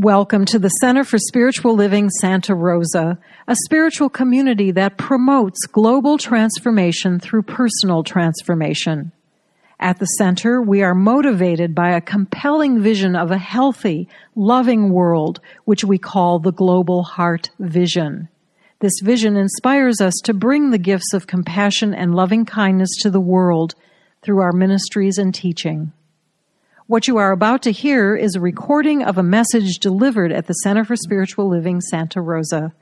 Welcome 0.00 0.44
to 0.44 0.60
the 0.60 0.68
Center 0.68 1.02
for 1.02 1.18
Spiritual 1.18 1.74
Living 1.74 2.08
Santa 2.20 2.54
Rosa, 2.54 3.18
a 3.48 3.56
spiritual 3.64 4.08
community 4.08 4.70
that 4.70 4.96
promotes 4.96 5.66
global 5.66 6.18
transformation 6.18 7.18
through 7.18 7.42
personal 7.42 8.04
transformation. 8.04 9.10
At 9.80 9.98
the 9.98 10.06
center, 10.06 10.62
we 10.62 10.84
are 10.84 10.94
motivated 10.94 11.74
by 11.74 11.90
a 11.90 12.00
compelling 12.00 12.80
vision 12.80 13.16
of 13.16 13.32
a 13.32 13.38
healthy, 13.38 14.08
loving 14.36 14.92
world, 14.92 15.40
which 15.64 15.82
we 15.82 15.98
call 15.98 16.38
the 16.38 16.52
Global 16.52 17.02
Heart 17.02 17.50
Vision. 17.58 18.28
This 18.78 19.00
vision 19.02 19.36
inspires 19.36 20.00
us 20.00 20.14
to 20.22 20.32
bring 20.32 20.70
the 20.70 20.78
gifts 20.78 21.12
of 21.12 21.26
compassion 21.26 21.92
and 21.92 22.14
loving 22.14 22.44
kindness 22.44 22.90
to 23.00 23.10
the 23.10 23.20
world 23.20 23.74
through 24.22 24.42
our 24.42 24.52
ministries 24.52 25.18
and 25.18 25.34
teaching. 25.34 25.92
What 26.88 27.06
you 27.06 27.18
are 27.18 27.32
about 27.32 27.60
to 27.64 27.70
hear 27.70 28.16
is 28.16 28.34
a 28.34 28.40
recording 28.40 29.02
of 29.02 29.18
a 29.18 29.22
message 29.22 29.78
delivered 29.78 30.32
at 30.32 30.46
the 30.46 30.54
Center 30.54 30.86
for 30.86 30.96
Spiritual 30.96 31.46
Living 31.46 31.82
Santa 31.82 32.22
Rosa. 32.22 32.72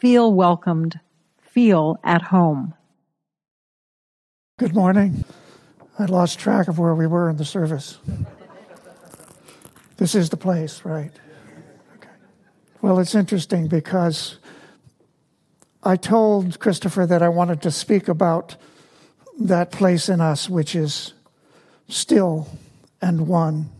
Feel 0.00 0.32
welcomed. 0.32 0.98
Feel 1.38 1.98
at 2.02 2.22
home. 2.22 2.72
Good 4.58 4.74
morning. 4.74 5.26
I 5.98 6.06
lost 6.06 6.38
track 6.38 6.66
of 6.68 6.78
where 6.78 6.94
we 6.94 7.06
were 7.06 7.28
in 7.28 7.36
the 7.36 7.44
service. 7.44 7.98
this 9.98 10.14
is 10.14 10.30
the 10.30 10.38
place, 10.38 10.82
right? 10.86 11.12
Okay. 11.96 12.08
Well, 12.80 13.00
it's 13.00 13.14
interesting 13.14 13.68
because 13.68 14.38
I 15.82 15.96
told 15.96 16.58
Christopher 16.58 17.04
that 17.04 17.22
I 17.22 17.28
wanted 17.28 17.60
to 17.60 17.70
speak 17.70 18.08
about 18.08 18.56
that 19.38 19.70
place 19.70 20.08
in 20.08 20.22
us 20.22 20.48
which 20.48 20.74
is 20.74 21.12
still 21.90 22.48
and 23.02 23.26
one. 23.26 23.70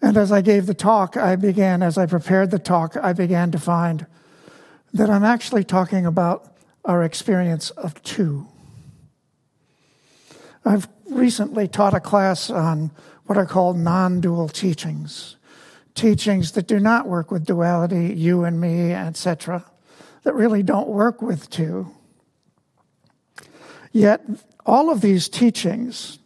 And 0.00 0.16
as 0.16 0.32
I 0.32 0.40
gave 0.40 0.66
the 0.66 0.74
talk, 0.74 1.16
I 1.16 1.36
began, 1.36 1.82
as 1.82 1.98
I 1.98 2.06
prepared 2.06 2.50
the 2.50 2.58
talk, 2.58 2.96
I 2.96 3.12
began 3.12 3.50
to 3.50 3.58
find 3.58 4.06
that 4.94 5.10
I'm 5.10 5.24
actually 5.24 5.64
talking 5.64 6.06
about 6.06 6.56
our 6.84 7.04
experience 7.04 7.70
of 7.70 8.02
two. 8.02 8.46
I've 10.64 10.88
recently 11.10 11.68
taught 11.68 11.94
a 11.94 12.00
class 12.00 12.50
on 12.50 12.90
what 13.26 13.36
are 13.36 13.46
called 13.46 13.76
non 13.76 14.20
dual 14.20 14.48
teachings, 14.48 15.36
teachings 15.94 16.52
that 16.52 16.66
do 16.66 16.78
not 16.78 17.06
work 17.06 17.30
with 17.30 17.44
duality, 17.44 18.14
you 18.14 18.44
and 18.44 18.60
me, 18.60 18.92
etc., 18.92 19.64
that 20.22 20.34
really 20.34 20.62
don't 20.62 20.88
work 20.88 21.20
with 21.20 21.50
two. 21.50 21.94
Yet, 23.92 24.22
all 24.64 24.90
of 24.90 25.00
these 25.00 25.28
teachings, 25.28 26.17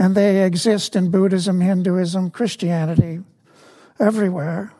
and 0.00 0.14
they 0.14 0.46
exist 0.46 0.96
in 0.96 1.10
Buddhism, 1.10 1.60
Hinduism, 1.60 2.30
Christianity, 2.30 3.20
everywhere. 3.98 4.72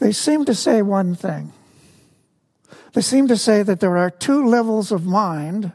They 0.00 0.10
seem 0.10 0.44
to 0.46 0.56
say 0.56 0.82
one 0.82 1.14
thing. 1.14 1.52
They 2.94 3.00
seem 3.00 3.28
to 3.28 3.36
say 3.36 3.62
that 3.62 3.78
there 3.78 3.96
are 3.96 4.10
two 4.10 4.44
levels 4.44 4.90
of 4.90 5.06
mind 5.06 5.70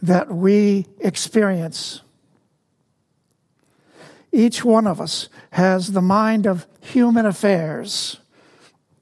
that 0.00 0.30
we 0.30 0.86
experience. 1.00 2.02
Each 4.30 4.64
one 4.64 4.86
of 4.86 5.00
us 5.00 5.28
has 5.50 5.90
the 5.90 6.00
mind 6.00 6.46
of 6.46 6.68
human 6.80 7.26
affairs, 7.26 8.20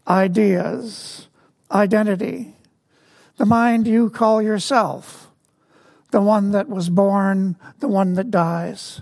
ideas, 0.08 1.28
identity, 1.70 2.54
the 3.36 3.44
mind 3.44 3.86
you 3.86 4.08
call 4.08 4.40
yourself 4.40 5.23
the 6.14 6.22
one 6.22 6.52
that 6.52 6.68
was 6.68 6.88
born, 6.90 7.56
the 7.80 7.88
one 7.88 8.14
that 8.14 8.30
dies. 8.30 9.00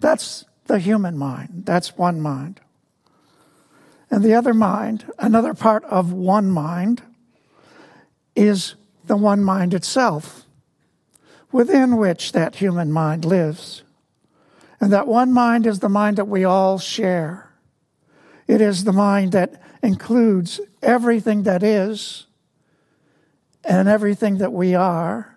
That's 0.00 0.46
the 0.64 0.78
human 0.78 1.18
mind. 1.18 1.64
That's 1.66 1.98
one 1.98 2.22
mind. 2.22 2.58
And 4.10 4.24
the 4.24 4.32
other 4.32 4.54
mind, 4.54 5.04
another 5.18 5.52
part 5.52 5.84
of 5.84 6.10
one 6.10 6.50
mind, 6.50 7.02
is 8.34 8.76
the 9.04 9.18
one 9.18 9.44
mind 9.44 9.74
itself, 9.74 10.46
within 11.52 11.98
which 11.98 12.32
that 12.32 12.56
human 12.56 12.90
mind 12.90 13.26
lives. 13.26 13.82
And 14.80 14.90
that 14.90 15.06
one 15.06 15.34
mind 15.34 15.66
is 15.66 15.80
the 15.80 15.90
mind 15.90 16.16
that 16.16 16.28
we 16.28 16.44
all 16.44 16.78
share. 16.78 17.50
It 18.46 18.62
is 18.62 18.84
the 18.84 18.94
mind 18.94 19.32
that 19.32 19.60
includes 19.82 20.62
everything 20.82 21.42
that 21.42 21.62
is 21.62 22.24
and 23.62 23.86
everything 23.86 24.38
that 24.38 24.54
we 24.54 24.74
are 24.74 25.33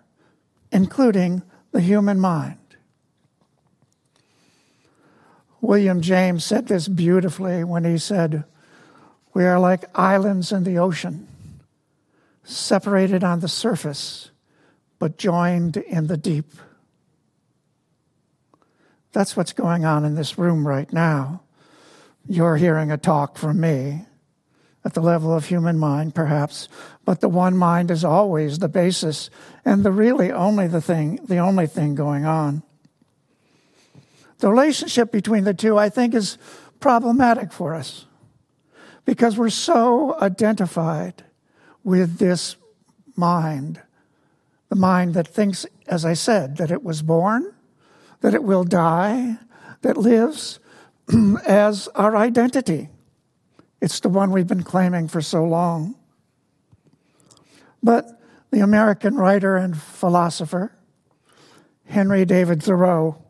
including 0.72 1.42
the 1.72 1.80
human 1.80 2.20
mind. 2.20 2.58
William 5.60 6.00
James 6.00 6.44
said 6.44 6.68
this 6.68 6.88
beautifully 6.88 7.64
when 7.64 7.84
he 7.84 7.98
said, 7.98 8.44
We 9.34 9.44
are 9.44 9.58
like 9.58 9.84
islands 9.94 10.52
in 10.52 10.64
the 10.64 10.78
ocean, 10.78 11.28
separated 12.44 13.24
on 13.24 13.40
the 13.40 13.48
surface, 13.48 14.30
but 14.98 15.18
joined 15.18 15.76
in 15.76 16.06
the 16.06 16.16
deep. 16.16 16.52
That's 19.12 19.36
what's 19.36 19.52
going 19.52 19.84
on 19.84 20.04
in 20.04 20.14
this 20.14 20.38
room 20.38 20.66
right 20.66 20.92
now. 20.92 21.42
You're 22.26 22.56
hearing 22.56 22.92
a 22.92 22.98
talk 22.98 23.36
from 23.36 23.60
me 23.60 24.04
at 24.88 24.94
the 24.94 25.02
level 25.02 25.34
of 25.34 25.44
human 25.44 25.78
mind, 25.78 26.14
perhaps, 26.14 26.66
but 27.04 27.20
the 27.20 27.28
one 27.28 27.54
mind 27.54 27.90
is 27.90 28.06
always 28.06 28.58
the 28.58 28.70
basis 28.70 29.28
and 29.62 29.84
the 29.84 29.92
really 29.92 30.32
only 30.32 30.66
the 30.66 30.80
thing, 30.80 31.20
the 31.26 31.36
only 31.36 31.66
thing 31.66 31.94
going 31.94 32.24
on. 32.24 32.62
The 34.38 34.48
relationship 34.48 35.12
between 35.12 35.44
the 35.44 35.52
two, 35.52 35.76
I 35.76 35.90
think, 35.90 36.14
is 36.14 36.38
problematic 36.80 37.52
for 37.52 37.74
us 37.74 38.06
because 39.04 39.36
we're 39.36 39.50
so 39.50 40.18
identified 40.22 41.22
with 41.84 42.16
this 42.16 42.56
mind, 43.14 43.82
the 44.70 44.76
mind 44.76 45.12
that 45.12 45.28
thinks, 45.28 45.66
as 45.86 46.06
I 46.06 46.14
said, 46.14 46.56
that 46.56 46.70
it 46.70 46.82
was 46.82 47.02
born, 47.02 47.52
that 48.22 48.32
it 48.32 48.42
will 48.42 48.64
die, 48.64 49.36
that 49.82 49.98
lives 49.98 50.60
as 51.46 51.88
our 51.88 52.16
identity. 52.16 52.88
It's 53.80 54.00
the 54.00 54.08
one 54.08 54.30
we've 54.30 54.46
been 54.46 54.64
claiming 54.64 55.08
for 55.08 55.20
so 55.20 55.44
long. 55.44 55.94
But 57.82 58.20
the 58.50 58.60
American 58.60 59.16
writer 59.16 59.56
and 59.56 59.80
philosopher, 59.80 60.72
Henry 61.86 62.24
David 62.24 62.62
Thoreau, 62.62 63.22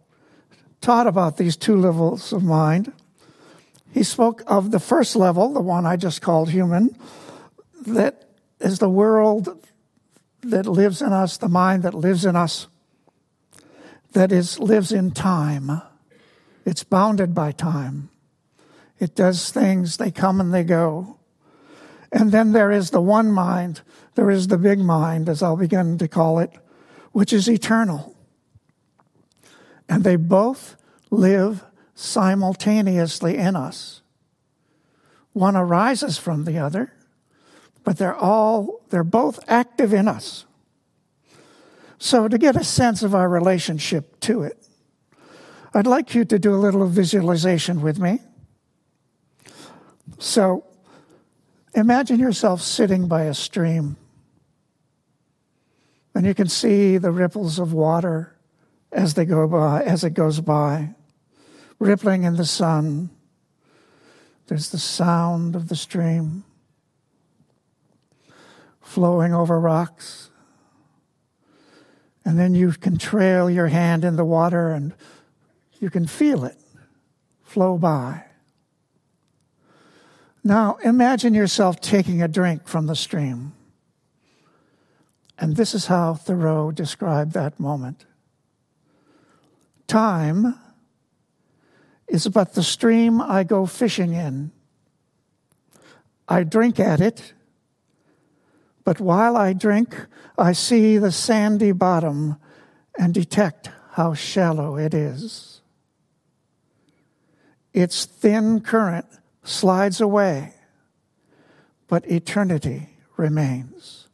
taught 0.81 1.06
about 1.06 1.36
these 1.36 1.56
two 1.56 1.76
levels 1.76 2.32
of 2.32 2.42
mind. 2.42 2.92
He 3.92 4.03
spoke 4.03 4.42
of 4.47 4.70
the 4.70 4.81
first 4.81 5.16
level, 5.16 5.53
the 5.53 5.60
one 5.60 5.86
I 5.86 5.97
just 5.97 6.22
called 6.22 6.50
human, 6.50 6.97
that 7.86 8.25
is 8.60 8.78
the 8.78 8.88
world 8.88 9.48
that 10.42 10.66
lives 10.66 11.03
in 11.03 11.12
us, 11.12 11.36
the 11.36 11.48
mind 11.48 11.82
that 11.82 11.94
lives 11.94 12.25
in 12.25 12.36
us, 12.36 12.69
that 14.12 14.32
is 14.32 14.59
lives 14.59 14.92
in 14.92 15.10
time. 15.10 15.82
It's 16.65 16.84
bounded 16.84 17.34
by 17.34 17.53
time. 17.53 18.10
It 18.98 19.14
does 19.14 19.50
things, 19.50 19.97
they 19.97 20.10
come 20.10 20.41
and 20.41 20.53
they 20.53 20.64
go. 20.64 21.19
And 22.10 22.32
then 22.32 22.53
there 22.53 22.70
is 22.70 22.91
the 22.91 23.00
one 23.00 23.31
mind, 23.31 23.82
there 24.14 24.31
is 24.31 24.48
the 24.48 24.59
big 24.59 24.78
mind, 24.78 25.28
as 25.28 25.42
I'll 25.42 25.56
begin 25.56 25.98
to 25.98 26.09
call 26.09 26.38
it, 26.38 26.50
which 27.12 27.32
is 27.32 27.48
eternal. 27.48 28.16
And 29.88 30.04
they 30.04 30.16
both 30.16 30.76
live 31.10 31.64
simultaneously 31.94 33.36
in 33.36 33.56
us. 33.56 34.03
One 35.32 35.56
arises 35.56 36.19
from 36.19 36.44
the 36.44 36.59
other, 36.59 36.92
but 37.84 37.98
they're 37.98 38.16
all, 38.16 38.80
they're 38.91 39.04
both 39.04 39.38
active 39.48 39.92
in 39.92 40.09
us. 40.09 40.44
So, 41.98 42.28
to 42.28 42.38
get 42.38 42.54
a 42.54 42.62
sense 42.62 43.03
of 43.03 43.15
our 43.15 43.28
relationship 43.28 44.20
to 44.20 44.42
it, 44.42 44.62
I'd 45.75 45.86
like 45.86 46.15
you 46.15 46.25
to 46.25 46.38
do 46.38 46.54
a 46.54 46.56
little 46.56 46.86
visualization 46.86 47.82
with 47.82 47.98
me. 47.98 48.20
So 50.19 50.65
imagine 51.75 52.19
yourself 52.19 52.63
sitting 52.63 53.09
by 53.09 53.25
a 53.25 53.34
stream, 53.34 53.97
and 56.15 56.27
you 56.27 56.34
can 56.34 56.49
see 56.49 56.99
the 56.99 57.13
ripples 57.13 57.59
of 57.59 57.72
water 57.72 58.34
as 58.91 59.15
they 59.15 59.25
go 59.25 59.47
by, 59.47 59.83
as 59.83 60.05
it 60.05 60.15
goes 60.15 60.41
by, 60.41 60.95
rippling 61.78 62.25
in 62.25 62.37
the 62.37 62.45
sun. 62.45 63.10
There's 64.47 64.71
the 64.71 64.78
sound 64.78 65.55
of 65.55 65.69
the 65.69 65.77
stream 65.77 66.45
flowing 68.81 69.34
over 69.34 69.60
rocks. 69.60 70.31
And 72.25 72.39
then 72.39 72.55
you 72.55 72.72
can 72.72 72.97
trail 72.97 73.51
your 73.51 73.69
hand 73.69 74.05
in 74.05 74.16
the 74.16 74.25
water 74.25 74.71
and 74.71 74.95
you 75.78 75.91
can 75.91 76.07
feel 76.07 76.45
it 76.45 76.57
flow 77.43 77.77
by. 77.78 78.25
Now, 80.48 80.78
imagine 80.83 81.34
yourself 81.34 81.78
taking 81.78 82.22
a 82.22 82.27
drink 82.27 82.68
from 82.68 82.86
the 82.86 82.97
stream. 82.97 83.53
And 85.39 85.54
this 85.54 85.74
is 85.74 85.84
how 85.84 86.15
Thoreau 86.15 86.71
described 86.71 87.33
that 87.34 87.60
moment 87.60 88.06
Time 89.89 90.59
is 92.09 92.27
but 92.28 92.54
the 92.54 92.62
stream 92.62 93.21
I 93.21 93.45
go 93.45 93.66
fishing 93.66 94.15
in 94.15 94.50
I 96.27 96.45
drink 96.45 96.80
at 96.80 97.03
it, 97.03 97.34
but 98.84 99.00
while 99.00 99.36
I 99.36 99.53
drink, 99.53 99.95
I 100.39 100.53
see 100.53 100.97
the 100.97 101.12
sandy 101.12 101.72
bottom 101.72 102.39
and 102.98 103.12
detect 103.12 103.68
how 103.92 104.15
shallow 104.15 104.78
it 104.78 104.95
is. 104.95 105.60
Its 107.74 108.06
thin 108.06 108.62
current 108.62 109.04
slides 109.48 110.00
away, 110.00 110.54
but 111.86 112.09
eternity 112.10 112.91
remains. 113.16 114.09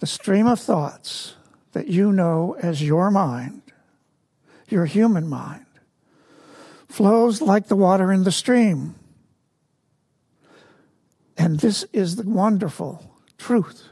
The 0.00 0.06
stream 0.06 0.46
of 0.46 0.60
thoughts 0.60 1.34
that 1.72 1.88
you 1.88 2.12
know 2.12 2.56
as 2.60 2.82
your 2.82 3.10
mind, 3.10 3.62
your 4.68 4.86
human 4.86 5.28
mind, 5.28 5.66
flows 6.88 7.40
like 7.40 7.68
the 7.68 7.76
water 7.76 8.12
in 8.12 8.24
the 8.24 8.32
stream. 8.32 8.94
And 11.36 11.60
this 11.60 11.84
is 11.92 12.16
the 12.16 12.28
wonderful 12.28 13.18
truth. 13.38 13.88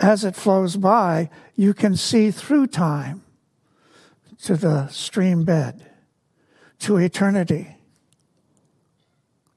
As 0.00 0.24
it 0.24 0.36
flows 0.36 0.76
by, 0.76 1.30
you 1.54 1.74
can 1.74 1.96
see 1.96 2.30
through 2.30 2.68
time 2.68 3.22
to 4.42 4.56
the 4.56 4.88
stream 4.88 5.44
bed, 5.44 5.90
to 6.80 6.96
eternity. 6.96 7.76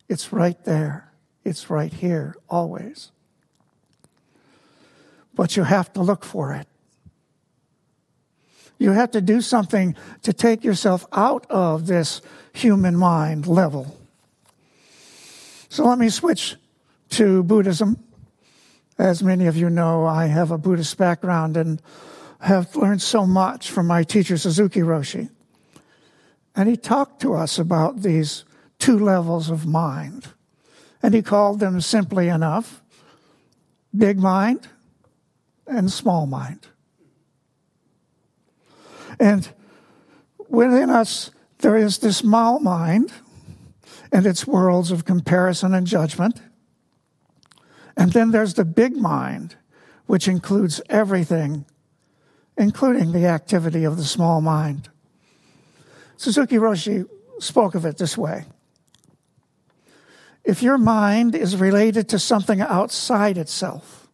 It's 0.08 0.34
right 0.34 0.62
there. 0.66 1.12
It's 1.44 1.70
right 1.70 1.94
here, 1.94 2.36
always. 2.50 3.12
But 5.36 5.56
you 5.56 5.64
have 5.64 5.94
to 5.94 6.02
look 6.02 6.26
for 6.26 6.54
it. 6.54 6.68
You 8.78 8.92
have 8.92 9.12
to 9.12 9.22
do 9.22 9.42
something 9.42 9.96
to 10.24 10.34
take 10.34 10.64
yourself 10.64 11.06
out 11.12 11.46
of 11.50 11.86
this 11.86 12.22
human 12.54 12.96
mind 12.96 13.46
level. 13.46 13.96
So 15.70 15.86
let 15.86 16.00
me 16.00 16.10
switch 16.10 16.56
to 17.12 17.44
Buddhism. 17.44 18.04
As 18.98 19.22
many 19.22 19.48
of 19.48 19.56
you 19.56 19.70
know, 19.70 20.06
I 20.06 20.26
have 20.26 20.52
a 20.52 20.58
Buddhist 20.58 20.98
background 20.98 21.58
and 21.58 21.82
have 22.40 22.76
learned 22.76 23.02
so 23.02 23.26
much 23.26 23.70
from 23.70 23.88
my 23.88 24.04
teacher, 24.04 24.38
Suzuki 24.38 24.80
Roshi. 24.80 25.30
And 26.56 26.68
he 26.68 26.76
talked 26.76 27.22
to 27.22 27.34
us 27.34 27.58
about 27.58 28.02
these 28.02 28.44
two 28.80 28.98
levels 28.98 29.50
of 29.50 29.66
mind. 29.66 30.28
And 31.02 31.14
he 31.14 31.22
called 31.22 31.60
them 31.60 31.80
simply 31.82 32.28
enough 32.28 32.82
big 33.96 34.20
mind 34.20 34.68
and 35.68 35.92
small 35.92 36.26
mind. 36.26 36.68
And 39.20 39.50
within 40.48 40.90
us, 40.90 41.32
there 41.60 41.78
is 41.78 42.00
this 42.00 42.18
small 42.18 42.60
mind 42.60 43.12
and 44.12 44.26
its 44.26 44.48
worlds 44.48 44.92
of 44.92 45.06
comparison 45.06 45.74
and 45.74 45.86
judgment. 45.86 46.42
And 47.96 48.14
then 48.14 48.32
there's 48.32 48.54
the 48.54 48.66
big 48.66 48.96
mind, 48.96 49.56
which 50.06 50.28
includes 50.28 50.82
everything, 50.90 51.66
including 52.58 53.12
the 53.12 53.26
activity 53.26 53.84
of 53.84 53.98
the 53.98 54.06
small 54.06 54.42
mind. 54.42 54.90
Suzuki 56.20 56.58
Roshi 56.58 57.08
spoke 57.40 57.76
of 57.76 57.86
it 57.86 57.98
this 57.98 58.18
way 58.18 58.44
If 60.44 60.62
your 60.62 60.78
mind 60.78 61.34
is 61.34 61.56
related 61.56 62.10
to 62.10 62.20
something 62.20 62.60
outside 62.60 63.38
itself, 63.38 64.10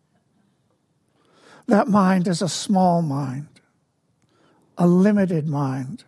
that 1.66 1.88
mind 1.88 2.28
is 2.28 2.44
a 2.44 2.48
small 2.48 3.02
mind 3.02 3.48
a 4.78 4.86
limited 4.86 5.48
mind. 5.48 6.04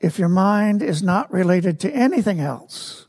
If 0.00 0.18
your 0.18 0.28
mind 0.28 0.80
is 0.80 1.02
not 1.02 1.30
related 1.30 1.80
to 1.80 1.92
anything 1.92 2.40
else, 2.40 3.08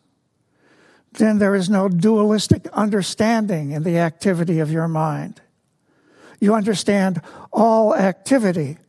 then 1.13 1.37
there 1.37 1.55
is 1.55 1.69
no 1.69 1.87
dualistic 1.87 2.67
understanding 2.73 3.71
in 3.71 3.83
the 3.83 3.99
activity 3.99 4.59
of 4.59 4.71
your 4.71 4.87
mind. 4.87 5.39
You 6.39 6.55
understand 6.55 7.21
all 7.53 7.95
activity 7.95 8.79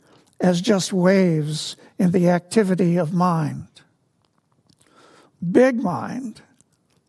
as 0.43 0.59
just 0.59 0.91
waves 0.91 1.77
in 1.97 2.11
the 2.11 2.29
activity 2.29 2.97
of 2.97 3.13
mind. 3.13 3.67
Big 5.51 5.81
mind 5.81 6.41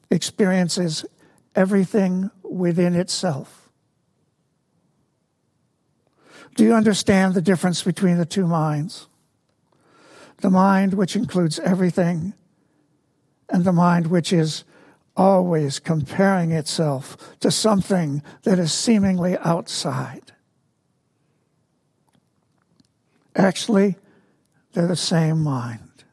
experiences 0.08 1.04
everything 1.56 2.30
within 2.42 2.94
itself. 2.94 3.68
Do 6.54 6.62
you 6.62 6.74
understand 6.74 7.34
the 7.34 7.42
difference 7.42 7.82
between 7.82 8.18
the 8.18 8.24
two 8.24 8.46
minds? 8.46 9.08
The 10.38 10.50
mind 10.50 10.94
which 10.94 11.16
includes 11.16 11.58
everything, 11.58 12.34
and 13.48 13.64
the 13.64 13.72
mind 13.72 14.06
which 14.06 14.32
is 14.32 14.62
always 15.16 15.80
comparing 15.80 16.52
itself 16.52 17.36
to 17.40 17.50
something 17.50 18.22
that 18.44 18.60
is 18.60 18.72
seemingly 18.72 19.36
outside. 19.38 20.33
Actually, 23.36 23.96
they're 24.72 24.86
the 24.86 24.96
same 24.96 25.42
mind, 25.42 26.04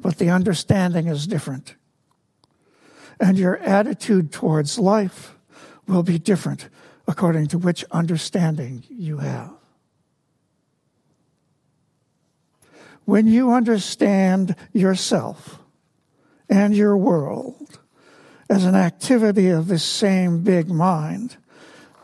but 0.00 0.18
the 0.18 0.30
understanding 0.30 1.06
is 1.06 1.26
different. 1.26 1.74
And 3.20 3.38
your 3.38 3.56
attitude 3.58 4.32
towards 4.32 4.78
life 4.78 5.34
will 5.86 6.02
be 6.02 6.18
different 6.18 6.68
according 7.06 7.46
to 7.48 7.58
which 7.58 7.84
understanding 7.90 8.84
you 8.88 9.18
have. 9.18 9.50
When 13.04 13.26
you 13.26 13.52
understand 13.52 14.54
yourself 14.74 15.58
and 16.50 16.76
your 16.76 16.96
world 16.96 17.80
as 18.50 18.64
an 18.64 18.74
activity 18.74 19.48
of 19.48 19.68
this 19.68 19.82
same 19.82 20.42
big 20.42 20.68
mind, 20.68 21.38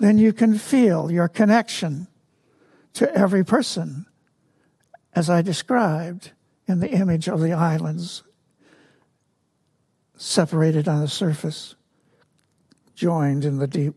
then 0.00 0.16
you 0.16 0.32
can 0.32 0.56
feel 0.56 1.10
your 1.10 1.28
connection 1.28 2.06
to 2.94 3.12
every 3.14 3.44
person, 3.44 4.06
as 5.12 5.28
I 5.28 5.42
described 5.42 6.32
in 6.66 6.80
the 6.80 6.90
image 6.90 7.28
of 7.28 7.40
the 7.40 7.52
islands 7.52 8.22
separated 10.16 10.88
on 10.88 11.00
the 11.00 11.08
surface, 11.08 11.74
joined 12.94 13.44
in 13.44 13.58
the 13.58 13.66
deep. 13.66 13.94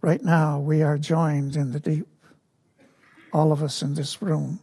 Right 0.00 0.22
now, 0.22 0.60
we 0.60 0.82
are 0.82 0.96
joined 0.96 1.56
in 1.56 1.72
the 1.72 1.80
deep, 1.80 2.06
all 3.32 3.52
of 3.52 3.62
us 3.62 3.82
in 3.82 3.94
this 3.94 4.22
room. 4.22 4.60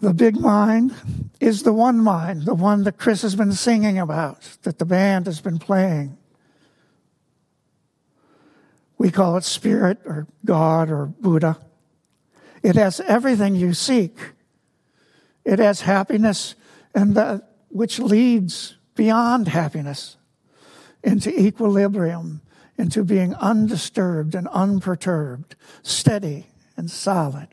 The 0.00 0.14
big 0.14 0.40
mind 0.40 0.94
is 1.38 1.62
the 1.62 1.72
one 1.72 2.00
mind, 2.00 2.44
the 2.44 2.54
one 2.54 2.82
that 2.84 2.98
Chris 2.98 3.22
has 3.22 3.36
been 3.36 3.52
singing 3.52 3.98
about, 3.98 4.40
that 4.62 4.78
the 4.78 4.84
band 4.84 5.26
has 5.26 5.40
been 5.40 5.58
playing. 5.58 6.18
We 9.02 9.10
call 9.10 9.36
it 9.36 9.42
spirit 9.42 9.98
or 10.04 10.28
God 10.44 10.88
or 10.88 11.06
Buddha. 11.06 11.58
It 12.62 12.76
has 12.76 13.00
everything 13.00 13.56
you 13.56 13.74
seek. 13.74 14.16
It 15.44 15.58
has 15.58 15.80
happiness 15.80 16.54
and 16.94 17.16
the, 17.16 17.42
which 17.68 17.98
leads 17.98 18.76
beyond 18.94 19.48
happiness 19.48 20.18
into 21.02 21.36
equilibrium, 21.36 22.42
into 22.78 23.02
being 23.02 23.34
undisturbed 23.34 24.36
and 24.36 24.46
unperturbed, 24.46 25.56
steady 25.82 26.46
and 26.76 26.88
solid. 26.88 27.48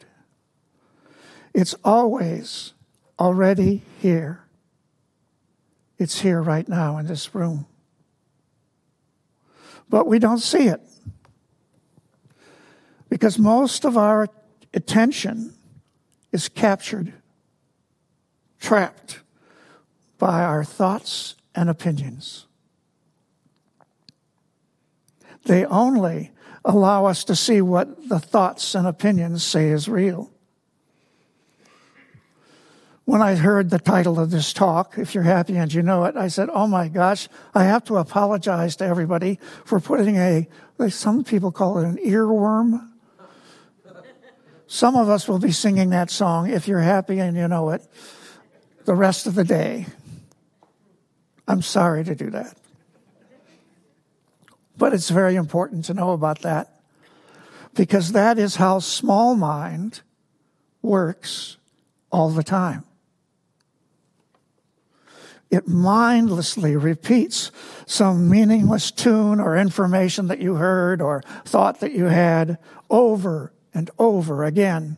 It's 1.56 1.74
always 1.84 2.74
already 3.18 3.82
here. 3.98 4.44
It's 5.98 6.22
here 6.22 6.44
right 6.44 6.70
now 6.70 7.00
in 7.00 7.08
this 7.08 7.34
room. 7.34 7.66
But 9.90 10.06
we 10.06 10.20
don't 10.20 10.38
see 10.38 10.68
it. 10.68 10.82
Because 13.20 13.38
most 13.38 13.84
of 13.84 13.98
our 13.98 14.30
attention 14.74 15.54
is 16.32 16.48
captured, 16.48 17.12
trapped 18.62 19.20
by 20.18 20.42
our 20.42 20.64
thoughts 20.64 21.36
and 21.54 21.70
opinions. 21.70 22.46
They 25.44 25.66
only 25.66 26.32
allow 26.64 27.08
us 27.08 27.26
to 27.26 27.36
see 27.36 27.60
what 27.62 28.08
the 28.08 28.20
thoughts 28.20 28.74
and 28.74 28.88
opinions 28.88 29.44
say 29.44 29.68
is 29.68 29.90
real. 29.90 30.32
When 33.04 33.22
I 33.22 33.36
heard 33.36 33.70
the 33.70 33.80
title 33.80 34.18
of 34.18 34.32
this 34.32 34.54
talk, 34.54 34.98
If 34.98 35.14
You're 35.14 35.26
Happy 35.26 35.58
and 35.58 35.74
You 35.74 35.82
Know 35.84 36.06
It, 36.06 36.16
I 36.16 36.30
said, 36.30 36.50
Oh 36.54 36.68
my 36.68 36.88
gosh, 36.88 37.28
I 37.54 37.66
have 37.66 37.84
to 37.86 37.98
apologize 37.98 38.78
to 38.78 38.86
everybody 38.86 39.40
for 39.66 39.82
putting 39.82 40.16
a, 40.16 40.48
some 40.88 41.26
people 41.26 41.52
call 41.52 41.80
it 41.80 41.86
an 41.86 41.98
earworm. 41.98 42.89
Some 44.72 44.96
of 44.96 45.10
us 45.10 45.28
will 45.28 45.40
be 45.40 45.52
singing 45.52 45.90
that 45.90 46.12
song, 46.12 46.48
If 46.48 46.68
You're 46.68 46.82
Happy 46.82 47.18
and 47.18 47.36
You 47.36 47.48
Know 47.48 47.72
It, 47.72 47.82
the 48.86 48.94
rest 48.94 49.26
of 49.26 49.34
the 49.34 49.44
day. 49.44 49.88
I'm 51.48 51.64
sorry 51.64 52.04
to 52.04 52.14
do 52.14 52.30
that. 52.30 52.56
But 54.78 54.94
it's 54.94 55.10
very 55.10 55.36
important 55.38 55.86
to 55.86 55.96
know 55.96 56.12
about 56.12 56.44
that 56.44 56.82
because 57.74 58.12
that 58.12 58.38
is 58.38 58.58
how 58.58 58.78
small 58.78 59.34
mind 59.34 60.02
works 60.84 61.58
all 62.12 62.30
the 62.30 62.44
time. 62.44 62.84
It 65.50 65.68
mindlessly 65.68 66.76
repeats 66.76 67.52
some 67.88 68.30
meaningless 68.30 68.92
tune 68.92 69.40
or 69.40 69.58
information 69.58 70.28
that 70.28 70.38
you 70.38 70.56
heard 70.56 71.02
or 71.02 71.24
thought 71.44 71.80
that 71.80 71.92
you 71.92 72.06
had 72.06 72.60
over 72.88 73.52
and 73.74 73.90
over 73.98 74.44
again, 74.44 74.98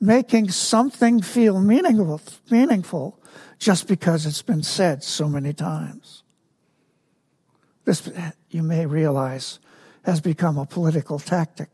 making 0.00 0.50
something 0.50 1.22
feel 1.22 1.60
meaningful, 1.60 2.20
meaningful 2.50 3.18
just 3.58 3.88
because 3.88 4.26
it's 4.26 4.42
been 4.42 4.62
said 4.62 5.02
so 5.02 5.28
many 5.28 5.52
times. 5.52 6.22
This, 7.84 8.10
you 8.50 8.62
may 8.62 8.86
realize, 8.86 9.58
has 10.04 10.20
become 10.20 10.58
a 10.58 10.66
political 10.66 11.18
tactic. 11.18 11.68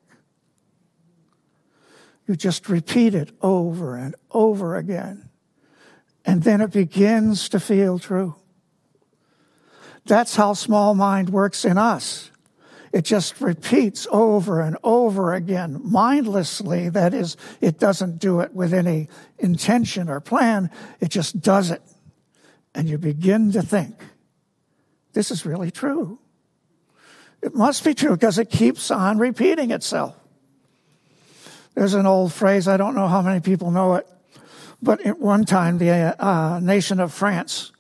You 2.27 2.37
just 2.37 2.69
repeat 2.69 3.15
it 3.15 3.33
over 3.43 3.97
and 3.97 4.15
over 4.31 4.77
again, 4.77 5.31
and 6.25 6.43
then 6.43 6.61
it 6.61 6.71
begins 6.71 7.49
to 7.49 7.59
feel 7.59 7.99
true. 7.99 8.37
That's 10.07 10.37
how 10.37 10.55
small 10.55 10.95
mind 10.95 11.31
works 11.31 11.65
in 11.65 11.77
us. 11.77 12.31
It 12.93 13.05
just 13.05 13.41
repeats 13.41 14.09
over 14.11 14.61
and 14.61 14.77
over 14.83 15.33
again, 15.35 15.81
mindlessly. 15.85 16.89
That 16.89 17.15
is, 17.15 17.37
it 17.61 17.79
doesn't 17.79 18.19
do 18.19 18.41
it 18.41 18.53
with 18.53 18.75
any 18.75 19.09
intention 19.39 20.09
or 20.09 20.21
plan. 20.21 20.71
It 20.99 21.09
just 21.09 21.41
does 21.41 21.71
it. 21.71 21.83
And 22.75 22.89
you 22.89 22.99
begin 22.99 23.53
to 23.53 23.63
think, 23.63 23.95
this 25.13 25.31
is 25.31 25.47
really 25.47 25.71
true. 25.71 26.19
It 27.43 27.55
must 27.55 27.85
be 27.85 27.95
true 27.95 28.11
because 28.11 28.39
it 28.39 28.51
keeps 28.51 28.91
on 28.91 29.19
repeating 29.19 29.71
itself. 29.71 30.17
There's 31.75 31.95
an 31.95 32.07
old 32.07 32.33
phrase, 32.33 32.67
I 32.67 32.77
don't 32.77 32.95
know 32.95 33.09
how 33.09 33.23
many 33.23 33.41
people 33.41 33.71
know 33.71 33.95
it, 33.95 34.07
but 34.83 35.07
at 35.07 35.19
one 35.19 35.45
time 35.45 35.79
the 35.79 35.91
uh, 36.23 36.59
nation 36.61 36.99
of 36.99 37.13
France 37.13 37.71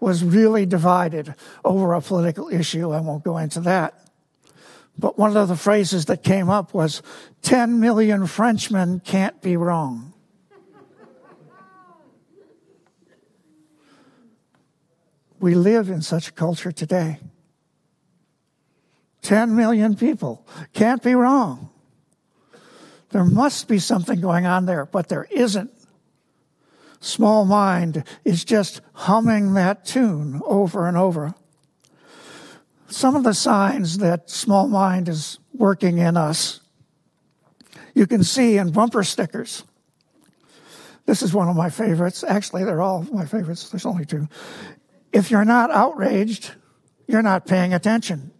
was 0.00 0.24
really 0.24 0.66
divided 0.66 1.34
over 1.64 1.94
a 1.94 2.02
political 2.02 2.48
issue. 2.48 2.90
I 2.90 3.00
won't 3.00 3.24
go 3.24 3.38
into 3.38 3.60
that. 3.60 4.05
But 4.98 5.18
one 5.18 5.36
of 5.36 5.48
the 5.48 5.56
phrases 5.56 6.06
that 6.06 6.22
came 6.22 6.48
up 6.48 6.72
was 6.72 7.02
10 7.42 7.80
million 7.80 8.26
Frenchmen 8.26 9.00
can't 9.00 9.40
be 9.42 9.56
wrong. 9.56 10.14
we 15.40 15.54
live 15.54 15.90
in 15.90 16.02
such 16.02 16.28
a 16.28 16.32
culture 16.32 16.72
today. 16.72 17.18
10 19.22 19.54
million 19.56 19.96
people 19.96 20.46
can't 20.72 21.02
be 21.02 21.14
wrong. 21.14 21.70
There 23.10 23.24
must 23.24 23.68
be 23.68 23.78
something 23.78 24.20
going 24.20 24.46
on 24.46 24.66
there, 24.66 24.86
but 24.86 25.08
there 25.08 25.26
isn't. 25.30 25.70
Small 27.00 27.44
mind 27.44 28.04
is 28.24 28.44
just 28.44 28.80
humming 28.92 29.54
that 29.54 29.84
tune 29.84 30.40
over 30.44 30.88
and 30.88 30.96
over. 30.96 31.34
Some 32.88 33.16
of 33.16 33.24
the 33.24 33.34
signs 33.34 33.98
that 33.98 34.30
small 34.30 34.68
mind 34.68 35.08
is 35.08 35.38
working 35.52 35.98
in 35.98 36.16
us, 36.16 36.60
you 37.94 38.06
can 38.06 38.22
see 38.22 38.58
in 38.58 38.70
bumper 38.70 39.02
stickers. 39.02 39.64
This 41.06 41.22
is 41.22 41.32
one 41.32 41.48
of 41.48 41.56
my 41.56 41.70
favorites. 41.70 42.24
Actually, 42.24 42.64
they're 42.64 42.82
all 42.82 43.06
my 43.12 43.26
favorites. 43.26 43.70
There's 43.70 43.86
only 43.86 44.04
two. 44.04 44.28
If 45.12 45.30
you're 45.30 45.44
not 45.44 45.70
outraged, 45.70 46.52
you're 47.06 47.22
not 47.22 47.46
paying 47.46 47.72
attention. 47.72 48.32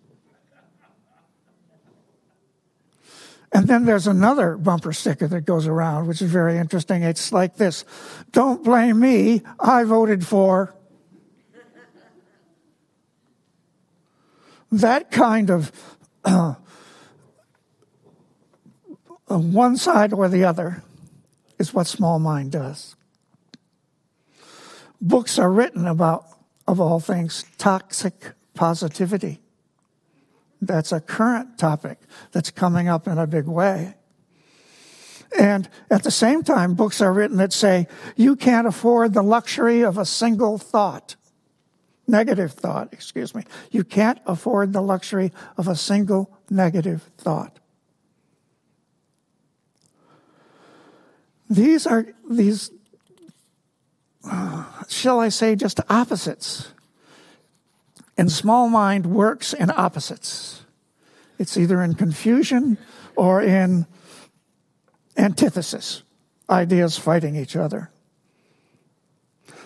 And 3.52 3.66
then 3.68 3.86
there's 3.86 4.06
another 4.06 4.58
bumper 4.58 4.92
sticker 4.92 5.26
that 5.28 5.46
goes 5.46 5.66
around, 5.66 6.08
which 6.08 6.20
is 6.20 6.30
very 6.30 6.58
interesting. 6.58 7.02
It's 7.02 7.32
like 7.32 7.56
this 7.56 7.86
Don't 8.32 8.62
blame 8.62 9.00
me, 9.00 9.42
I 9.58 9.84
voted 9.84 10.26
for. 10.26 10.75
That 14.80 15.10
kind 15.10 15.50
of 15.50 15.72
uh, 16.24 16.54
one 19.28 19.76
side 19.76 20.12
or 20.12 20.28
the 20.28 20.44
other 20.44 20.82
is 21.58 21.72
what 21.74 21.86
small 21.86 22.18
mind 22.18 22.52
does. 22.52 22.96
Books 25.00 25.38
are 25.38 25.50
written 25.50 25.86
about, 25.86 26.24
of 26.66 26.80
all 26.80 27.00
things, 27.00 27.44
toxic 27.58 28.32
positivity. 28.54 29.40
That's 30.60 30.92
a 30.92 31.00
current 31.00 31.58
topic 31.58 31.98
that's 32.32 32.50
coming 32.50 32.88
up 32.88 33.06
in 33.06 33.18
a 33.18 33.26
big 33.26 33.46
way. 33.46 33.94
And 35.38 35.68
at 35.90 36.02
the 36.02 36.10
same 36.10 36.42
time, 36.42 36.74
books 36.74 37.00
are 37.00 37.12
written 37.12 37.36
that 37.38 37.52
say 37.52 37.88
you 38.16 38.36
can't 38.36 38.66
afford 38.66 39.12
the 39.12 39.22
luxury 39.22 39.82
of 39.82 39.98
a 39.98 40.06
single 40.06 40.56
thought. 40.56 41.16
Negative 42.06 42.52
thought, 42.52 42.92
excuse 42.92 43.34
me. 43.34 43.42
You 43.70 43.82
can't 43.82 44.20
afford 44.26 44.72
the 44.72 44.80
luxury 44.80 45.32
of 45.56 45.66
a 45.66 45.74
single 45.74 46.30
negative 46.48 47.10
thought. 47.18 47.58
These 51.48 51.86
are 51.86 52.06
these, 52.28 52.70
uh, 54.24 54.64
shall 54.88 55.20
I 55.20 55.28
say, 55.28 55.56
just 55.56 55.80
opposites 55.88 56.72
and 58.16 58.30
small 58.30 58.68
mind 58.68 59.06
works 59.06 59.52
in 59.52 59.70
opposites. 59.70 60.62
It's 61.38 61.56
either 61.56 61.82
in 61.82 61.94
confusion 61.94 62.78
or 63.14 63.42
in 63.42 63.86
antithesis, 65.16 66.02
ideas 66.48 66.98
fighting 66.98 67.36
each 67.36 67.56
other. 67.56 67.90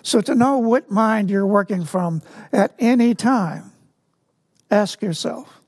So, 0.02 0.21
to 0.23 0.35
know 0.35 0.59
what 0.59 0.90
mind 0.90 1.30
you're 1.30 1.47
working 1.47 1.85
from 1.85 2.23
at 2.52 2.75
any 2.78 3.14
time, 3.14 3.73
ask 4.71 5.02
yourself 5.02 5.61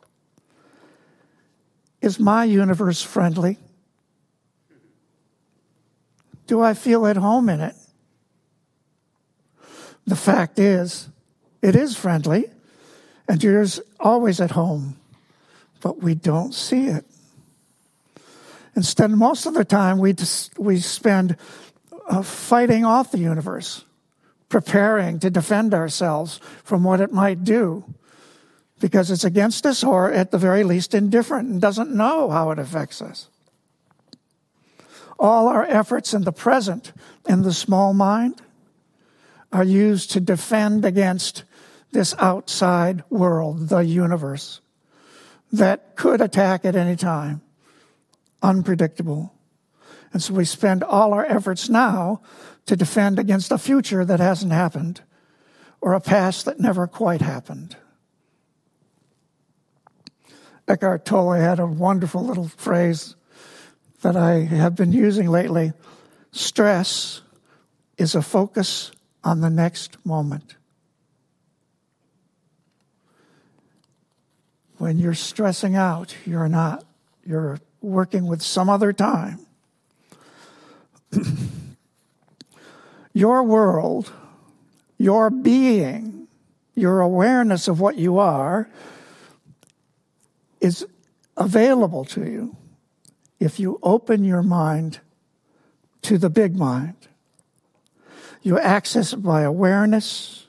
Is 2.01 2.19
my 2.19 2.45
universe 2.45 3.03
friendly? 3.03 3.59
Do 6.47 6.61
I 6.61 6.75
feel 6.75 7.07
at 7.07 7.17
home 7.17 7.49
in 7.49 7.61
it? 7.61 7.75
The 10.07 10.17
fact 10.17 10.59
is, 10.59 11.09
it 11.63 11.77
is 11.77 11.97
friendly 11.97 12.47
and 13.29 13.43
you're 13.43 13.65
always 14.01 14.41
at 14.41 14.51
home, 14.51 14.97
but 15.81 16.03
we 16.03 16.15
don't 16.15 16.53
see 16.53 16.89
it. 16.89 17.05
Instead, 18.75 19.11
most 19.11 19.47
of 19.47 19.55
the 19.55 19.65
time, 19.65 19.99
we, 19.99 20.13
just, 20.13 20.59
we 20.59 20.79
spend 20.79 21.37
uh, 22.09 22.23
fighting 22.23 22.85
off 22.85 23.13
the 23.13 23.19
universe, 23.19 23.85
preparing 24.53 25.19
to 25.19 25.31
defend 25.31 25.73
ourselves 25.73 26.39
from 26.63 26.85
what 26.85 27.01
it 27.01 27.11
might 27.11 27.43
do, 27.43 27.83
because 28.81 29.11
it's 29.11 29.25
against 29.25 29.65
us 29.65 29.83
or, 29.83 30.13
at 30.13 30.31
the 30.31 30.37
very 30.37 30.63
least, 30.63 30.95
indifferent 30.95 31.49
and 31.49 31.59
doesn't 31.59 31.91
know 31.91 32.29
how 32.29 32.51
it 32.51 32.59
affects 32.59 33.01
us. 33.01 33.31
All 35.19 35.49
our 35.49 35.65
efforts 35.65 36.13
in 36.13 36.25
the 36.25 36.33
present, 36.33 36.93
in 37.27 37.41
the 37.41 37.53
small 37.55 37.95
mind, 37.95 38.43
are 39.55 39.65
used 39.65 40.11
to 40.11 40.21
defend 40.21 40.85
against 40.85 41.45
this 41.93 42.15
outside 42.19 43.05
world, 43.09 43.71
the 43.71 43.79
universe, 43.79 44.61
that 45.51 45.97
could 45.97 46.21
attack 46.21 46.67
at 46.67 46.77
any 46.77 46.97
time, 46.97 47.41
unpredictable. 48.43 49.33
And 50.13 50.23
so 50.23 50.35
we 50.35 50.45
spend 50.45 50.85
all 50.85 51.15
our 51.15 51.25
efforts 51.25 51.71
now 51.71 52.21
to 52.67 52.77
defend 52.77 53.19
against 53.19 53.51
a 53.51 53.59
future 53.59 54.05
that 54.05 54.21
hasn't 54.21 54.53
happened 54.53 55.03
or 55.81 55.95
a 55.95 56.01
past 56.01 56.45
that 56.45 56.61
never 56.61 56.87
quite 56.87 57.21
happened. 57.21 57.77
Eckhart 60.69 61.05
Tolle 61.05 61.33
had 61.33 61.59
a 61.59 61.67
wonderful 61.67 62.25
little 62.25 62.49
phrase 62.49 63.17
that 64.03 64.17
I 64.17 64.41
have 64.41 64.77
been 64.77 64.93
using 64.93 65.29
lately. 65.29 65.73
Stress 66.31 67.23
is 67.99 68.15
a 68.15 68.23
focus 68.23 68.93
on 69.25 69.41
the 69.41 69.51
next 69.51 70.05
moment. 70.07 70.57
When 74.79 74.99
you're 74.99 75.15
stressing 75.15 75.77
out, 75.77 76.17
you're 76.25 76.49
not. 76.49 76.85
You're 77.25 77.59
working 77.81 78.27
with 78.27 78.43
some 78.43 78.69
other 78.69 78.93
time. 78.93 79.41
your 83.13 83.43
world, 83.43 84.13
your 84.99 85.31
being, 85.31 86.29
your 86.75 87.01
awareness 87.01 87.69
of 87.69 87.81
what 87.81 87.97
you 87.97 88.19
are 88.19 88.69
is 90.61 90.87
available 91.37 92.05
to 92.05 92.25
you 92.25 92.57
if 93.41 93.59
you 93.59 93.79
open 93.83 94.25
your 94.25 94.43
mind 94.43 95.01
to 96.03 96.19
the 96.19 96.31
big 96.31 96.57
mind. 96.57 96.95
You 98.43 98.59
access 98.59 99.13
it 99.13 99.19
by 99.19 99.43
awareness, 99.43 100.47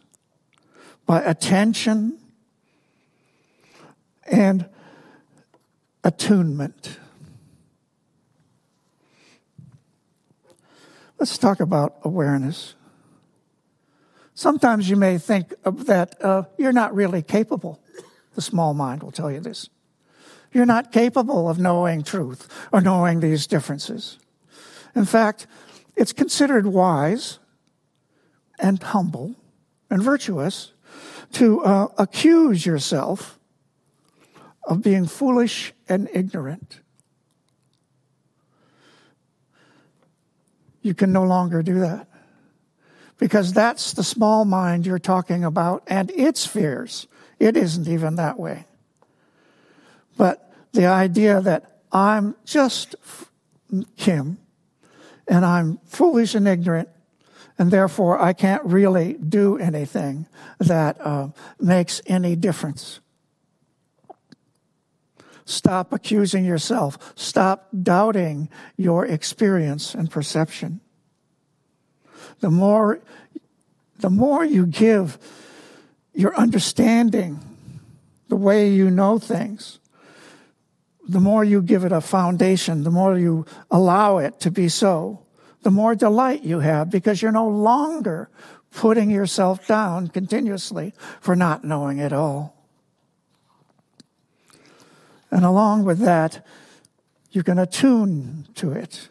by 1.06 1.22
attention, 1.22 2.18
and 4.26 4.68
attunement. 6.04 6.98
Let's 11.24 11.38
talk 11.38 11.62
about 11.62 12.00
awareness. 12.04 12.76
Sometimes 14.34 14.90
you 14.90 14.98
may 14.98 15.18
think 15.18 15.54
that 15.64 16.22
uh, 16.22 16.44
you're 16.58 16.74
not 16.74 16.94
really 16.94 17.22
capable. 17.22 17.82
The 18.36 18.42
small 18.42 18.74
mind 18.74 19.02
will 19.02 19.14
tell 19.14 19.32
you 19.32 19.40
this. 19.40 19.70
You're 20.52 20.66
not 20.66 20.92
capable 20.92 21.50
of 21.50 21.60
knowing 21.60 22.04
truth 22.04 22.50
or 22.74 22.82
knowing 22.82 23.22
these 23.22 23.48
differences. 23.48 24.20
In 24.98 25.06
fact, 25.06 25.48
it's 25.96 26.12
considered 26.12 26.68
wise 26.68 27.40
and 28.60 28.84
humble 28.84 29.34
and 29.90 30.04
virtuous 30.04 30.74
to 31.32 31.64
uh, 31.64 31.88
accuse 31.98 32.66
yourself 32.66 33.40
of 34.66 34.84
being 34.84 35.06
foolish 35.06 35.72
and 35.88 36.10
ignorant. 36.14 36.82
You 40.84 40.94
can 40.94 41.12
no 41.12 41.24
longer 41.24 41.64
do 41.64 41.80
that 41.80 42.08
because 43.18 43.54
that's 43.54 43.94
the 43.94 44.04
small 44.04 44.46
mind 44.46 44.86
you're 44.86 45.00
talking 45.00 45.44
about 45.44 45.82
and 45.88 46.12
its 46.12 46.46
fears. 46.46 47.08
It 47.40 47.58
isn't 47.58 47.88
even 47.88 48.18
that 48.18 48.38
way. 48.38 48.66
But 50.18 50.52
the 50.74 50.88
idea 50.88 51.42
that 51.42 51.80
I'm 51.92 52.36
just 52.46 52.96
Kim 53.98 54.38
and 55.28 55.46
I'm 55.46 55.80
foolish 55.86 56.36
and 56.36 56.48
ignorant 56.48 56.90
and 57.58 57.72
therefore 57.72 58.20
I 58.20 58.34
can't 58.34 58.64
really 58.66 59.14
do 59.14 59.58
anything 59.58 60.28
that 60.60 60.98
uh, 61.00 61.30
makes 61.60 62.02
any 62.06 62.36
difference. 62.36 63.00
Stop 65.46 65.92
accusing 65.92 66.46
yourself. 66.46 67.14
Stop 67.16 67.68
doubting 67.82 68.50
your 68.78 69.06
experience 69.06 69.94
and 69.94 70.10
perception. 70.10 70.80
The 72.40 72.50
more, 72.50 73.02
the 74.00 74.10
more 74.10 74.46
you 74.46 74.66
give 74.66 75.18
your 76.14 76.36
understanding, 76.36 77.40
the 78.30 78.36
way 78.36 78.70
you 78.70 78.90
know 78.90 79.20
things, 79.20 79.80
the 81.08 81.20
more 81.20 81.44
you 81.44 81.62
give 81.62 81.84
it 81.84 81.92
a 81.92 82.02
foundation, 82.02 82.84
the 82.84 82.92
more 82.92 83.18
you 83.18 83.46
allow 83.70 84.20
it 84.20 84.40
to 84.42 84.52
be 84.52 84.70
so, 84.70 85.20
the 85.64 85.72
more 85.72 85.96
delight 85.96 86.44
you 86.44 86.60
have 86.60 86.90
because 86.90 87.22
you're 87.22 87.32
no 87.32 87.48
longer 87.48 88.30
putting 88.72 89.10
yourself 89.10 89.68
down 89.68 90.08
continuously 90.08 90.94
for 91.20 91.36
not 91.36 91.64
knowing 91.64 92.00
it 92.00 92.14
all. 92.14 92.53
And 95.34 95.44
along 95.44 95.84
with 95.84 95.98
that, 96.02 96.46
you 97.32 97.42
can 97.42 97.58
attune 97.58 98.46
to 98.54 98.72
it, 98.72 99.10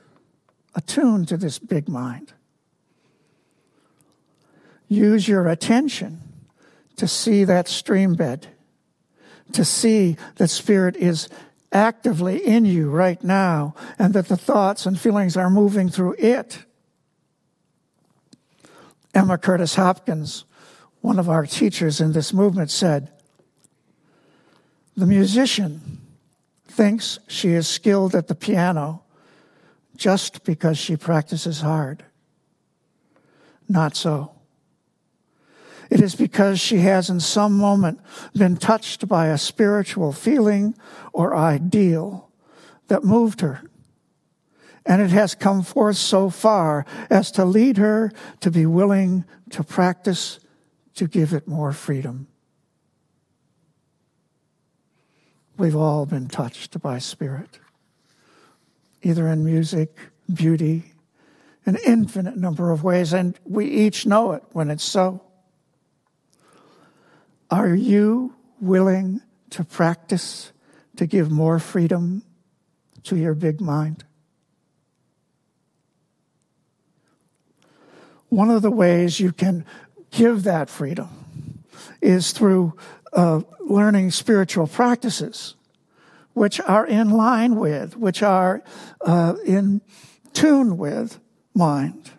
attune 0.72 1.26
to 1.26 1.36
this 1.36 1.58
big 1.58 1.88
mind. 1.88 2.32
Use 4.86 5.26
your 5.26 5.48
attention 5.48 6.20
to 6.94 7.08
see 7.08 7.42
that 7.42 7.66
stream 7.66 8.14
bed, 8.14 8.46
to 9.50 9.64
see 9.64 10.16
that 10.36 10.46
Spirit 10.46 10.94
is 10.94 11.28
actively 11.72 12.36
in 12.46 12.66
you 12.66 12.88
right 12.88 13.24
now 13.24 13.74
and 13.98 14.14
that 14.14 14.28
the 14.28 14.36
thoughts 14.36 14.86
and 14.86 15.00
feelings 15.00 15.36
are 15.36 15.50
moving 15.50 15.88
through 15.88 16.14
it. 16.20 16.64
Emma 19.12 19.38
Curtis 19.38 19.74
Hopkins, 19.74 20.44
one 21.00 21.18
of 21.18 21.28
our 21.28 21.46
teachers 21.46 22.00
in 22.00 22.12
this 22.12 22.32
movement, 22.32 22.70
said, 22.70 23.10
The 24.96 25.06
musician 25.06 25.98
thinks 26.72 27.18
she 27.28 27.50
is 27.50 27.68
skilled 27.68 28.14
at 28.14 28.28
the 28.28 28.34
piano 28.34 29.02
just 29.94 30.42
because 30.42 30.78
she 30.78 30.96
practices 30.96 31.60
hard. 31.60 32.04
Not 33.68 33.94
so. 33.94 34.32
It 35.90 36.00
is 36.00 36.14
because 36.14 36.58
she 36.58 36.78
has 36.78 37.10
in 37.10 37.20
some 37.20 37.58
moment 37.58 38.00
been 38.34 38.56
touched 38.56 39.06
by 39.06 39.26
a 39.26 39.36
spiritual 39.36 40.12
feeling 40.12 40.74
or 41.12 41.36
ideal 41.36 42.30
that 42.88 43.04
moved 43.04 43.42
her. 43.42 43.60
And 44.86 45.02
it 45.02 45.10
has 45.10 45.34
come 45.34 45.62
forth 45.62 45.98
so 45.98 46.30
far 46.30 46.86
as 47.10 47.30
to 47.32 47.44
lead 47.44 47.76
her 47.76 48.10
to 48.40 48.50
be 48.50 48.64
willing 48.64 49.24
to 49.50 49.62
practice 49.62 50.40
to 50.94 51.06
give 51.06 51.34
it 51.34 51.46
more 51.46 51.72
freedom. 51.72 52.26
We've 55.62 55.76
all 55.76 56.06
been 56.06 56.26
touched 56.26 56.82
by 56.82 56.98
spirit, 56.98 57.60
either 59.00 59.28
in 59.28 59.44
music, 59.44 59.96
beauty, 60.34 60.92
an 61.64 61.78
infinite 61.86 62.36
number 62.36 62.72
of 62.72 62.82
ways, 62.82 63.12
and 63.12 63.38
we 63.44 63.66
each 63.66 64.04
know 64.04 64.32
it 64.32 64.42
when 64.50 64.72
it's 64.72 64.82
so. 64.82 65.22
Are 67.48 67.72
you 67.72 68.34
willing 68.60 69.20
to 69.50 69.62
practice 69.62 70.50
to 70.96 71.06
give 71.06 71.30
more 71.30 71.60
freedom 71.60 72.24
to 73.04 73.14
your 73.14 73.34
big 73.34 73.60
mind? 73.60 74.02
One 78.30 78.50
of 78.50 78.62
the 78.62 78.70
ways 78.72 79.20
you 79.20 79.30
can 79.30 79.64
give 80.10 80.42
that 80.42 80.68
freedom 80.68 81.62
is 82.00 82.32
through 82.32 82.76
uh, 83.12 83.42
learning 83.60 84.10
spiritual 84.10 84.66
practices, 84.66 85.54
which 86.34 86.60
are 86.60 86.86
in 86.86 87.10
line 87.10 87.56
with, 87.56 87.96
which 87.96 88.22
are 88.22 88.62
uh, 89.02 89.34
in 89.44 89.80
tune 90.32 90.78
with 90.78 91.18
mind. 91.54 92.10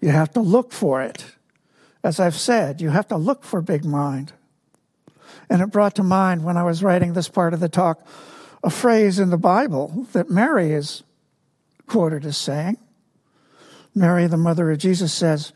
You 0.00 0.10
have 0.10 0.32
to 0.32 0.40
look 0.40 0.72
for 0.72 1.02
it 1.02 1.24
as 2.04 2.18
I've 2.18 2.34
said, 2.34 2.80
you 2.80 2.90
have 2.90 3.08
to 3.08 3.16
look 3.16 3.44
for 3.44 3.60
big 3.60 3.84
mind. 3.84 4.32
And 5.48 5.62
it 5.62 5.70
brought 5.70 5.94
to 5.96 6.02
mind 6.02 6.44
when 6.44 6.56
I 6.56 6.64
was 6.64 6.82
writing 6.82 7.12
this 7.12 7.28
part 7.28 7.54
of 7.54 7.60
the 7.60 7.68
talk 7.68 8.06
a 8.64 8.70
phrase 8.70 9.18
in 9.18 9.30
the 9.30 9.38
Bible 9.38 10.06
that 10.12 10.30
Mary 10.30 10.72
is 10.72 11.02
quoted 11.88 12.24
as 12.24 12.36
saying. 12.36 12.78
Mary, 13.94 14.26
the 14.26 14.36
mother 14.36 14.70
of 14.70 14.78
Jesus, 14.78 15.12
says, 15.12 15.52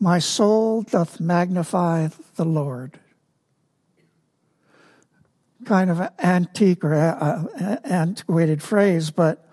My 0.00 0.20
soul 0.20 0.82
doth 0.82 1.20
magnify 1.20 2.08
the 2.36 2.44
Lord. 2.44 3.00
Kind 5.64 5.90
of 5.90 6.00
antique 6.18 6.84
or 6.84 6.94
uh, 6.94 7.44
uh, 7.58 7.76
antiquated 7.84 8.62
phrase, 8.62 9.10
but 9.10 9.48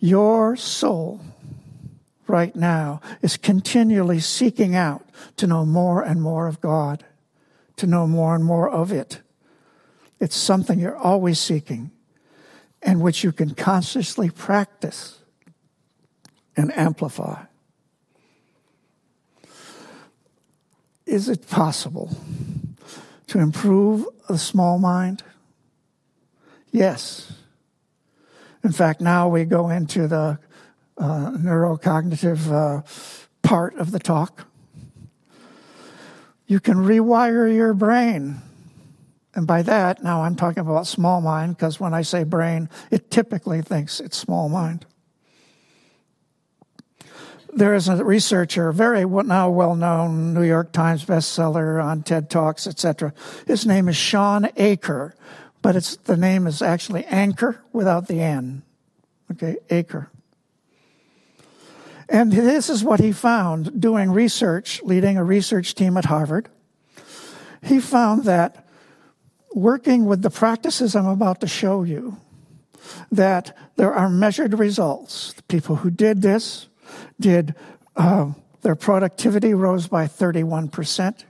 your 0.00 0.56
soul 0.56 1.20
right 2.26 2.54
now 2.56 3.00
is 3.22 3.36
continually 3.36 4.18
seeking 4.18 4.74
out 4.74 5.04
to 5.36 5.46
know 5.46 5.64
more 5.64 6.02
and 6.02 6.20
more 6.20 6.48
of 6.48 6.60
God, 6.60 7.04
to 7.76 7.86
know 7.86 8.06
more 8.08 8.34
and 8.34 8.44
more 8.44 8.68
of 8.68 8.90
it. 8.90 9.20
It's 10.18 10.36
something 10.36 10.80
you're 10.80 10.96
always 10.96 11.38
seeking 11.38 11.92
and 12.82 13.00
which 13.00 13.22
you 13.22 13.30
can 13.30 13.54
consciously 13.54 14.30
practice 14.30 15.20
and 16.56 16.76
amplify. 16.76 17.44
Is 21.04 21.28
it 21.28 21.48
possible 21.48 22.16
to 23.28 23.38
improve 23.38 24.06
the 24.28 24.38
small 24.38 24.78
mind? 24.78 25.22
Yes. 26.70 27.32
In 28.62 28.72
fact, 28.72 29.00
now 29.00 29.28
we 29.28 29.44
go 29.44 29.68
into 29.68 30.08
the 30.08 30.38
uh, 30.98 31.30
neurocognitive 31.32 32.50
uh, 32.50 32.82
part 33.42 33.74
of 33.76 33.90
the 33.92 33.98
talk. 33.98 34.46
You 36.46 36.60
can 36.60 36.76
rewire 36.76 37.52
your 37.54 37.74
brain. 37.74 38.36
And 39.34 39.46
by 39.46 39.62
that, 39.62 40.02
now 40.02 40.22
I'm 40.22 40.34
talking 40.34 40.60
about 40.60 40.86
small 40.86 41.20
mind, 41.20 41.56
because 41.56 41.78
when 41.78 41.92
I 41.92 42.02
say 42.02 42.24
brain, 42.24 42.70
it 42.90 43.10
typically 43.10 43.62
thinks 43.62 44.00
it's 44.00 44.16
small 44.16 44.48
mind. 44.48 44.86
There 47.56 47.74
is 47.74 47.88
a 47.88 48.04
researcher, 48.04 48.70
very 48.70 49.06
now 49.06 49.48
well 49.48 49.74
known 49.74 50.34
New 50.34 50.42
York 50.42 50.72
Times 50.72 51.06
bestseller 51.06 51.82
on 51.82 52.02
TED 52.02 52.28
Talks, 52.28 52.66
etc. 52.66 53.14
His 53.46 53.64
name 53.64 53.88
is 53.88 53.96
Shawn 53.96 54.50
Achor, 54.58 55.14
but 55.62 55.74
it's, 55.74 55.96
the 55.96 56.18
name 56.18 56.46
is 56.46 56.60
actually 56.60 57.06
Anchor 57.06 57.62
without 57.72 58.08
the 58.08 58.20
N. 58.20 58.62
Okay, 59.32 59.56
Achor. 59.70 60.10
And 62.10 62.30
this 62.30 62.68
is 62.68 62.84
what 62.84 63.00
he 63.00 63.10
found 63.10 63.80
doing 63.80 64.10
research, 64.10 64.82
leading 64.82 65.16
a 65.16 65.24
research 65.24 65.74
team 65.74 65.96
at 65.96 66.04
Harvard. 66.04 66.50
He 67.64 67.80
found 67.80 68.24
that 68.24 68.66
working 69.54 70.04
with 70.04 70.20
the 70.20 70.28
practices 70.28 70.94
I'm 70.94 71.06
about 71.06 71.40
to 71.40 71.46
show 71.46 71.84
you, 71.84 72.18
that 73.10 73.56
there 73.76 73.94
are 73.94 74.10
measured 74.10 74.58
results. 74.58 75.32
The 75.32 75.42
people 75.44 75.76
who 75.76 75.90
did 75.90 76.20
this 76.20 76.68
did, 77.20 77.54
uh, 77.96 78.32
their 78.62 78.76
productivity 78.76 79.54
rose 79.54 79.86
by 79.88 80.06
31%. 80.06 81.24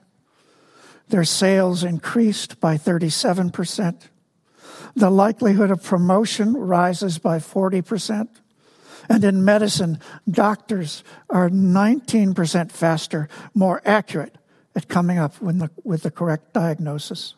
Their 1.09 1.25
sales 1.25 1.85
increased 1.85 2.61
by 2.61 2.77
37%. 2.77 4.09
The 4.95 5.11
likelihood 5.11 5.71
of 5.71 5.83
promotion 5.83 6.55
rises 6.55 7.19
by 7.19 7.39
40% 7.39 8.29
And 9.09 9.25
in 9.25 9.45
medicine, 9.45 10.01
doctors 10.29 11.05
are 11.31 11.49
19% 11.49 12.73
faster, 12.73 13.29
more 13.55 13.81
accurate 13.85 14.37
at 14.75 14.89
coming 14.89 15.19
up 15.19 15.41
with 15.41 15.59
the, 15.59 15.71
with 15.85 16.03
the 16.03 16.11
correct 16.11 16.53
diagnosis. 16.53 17.35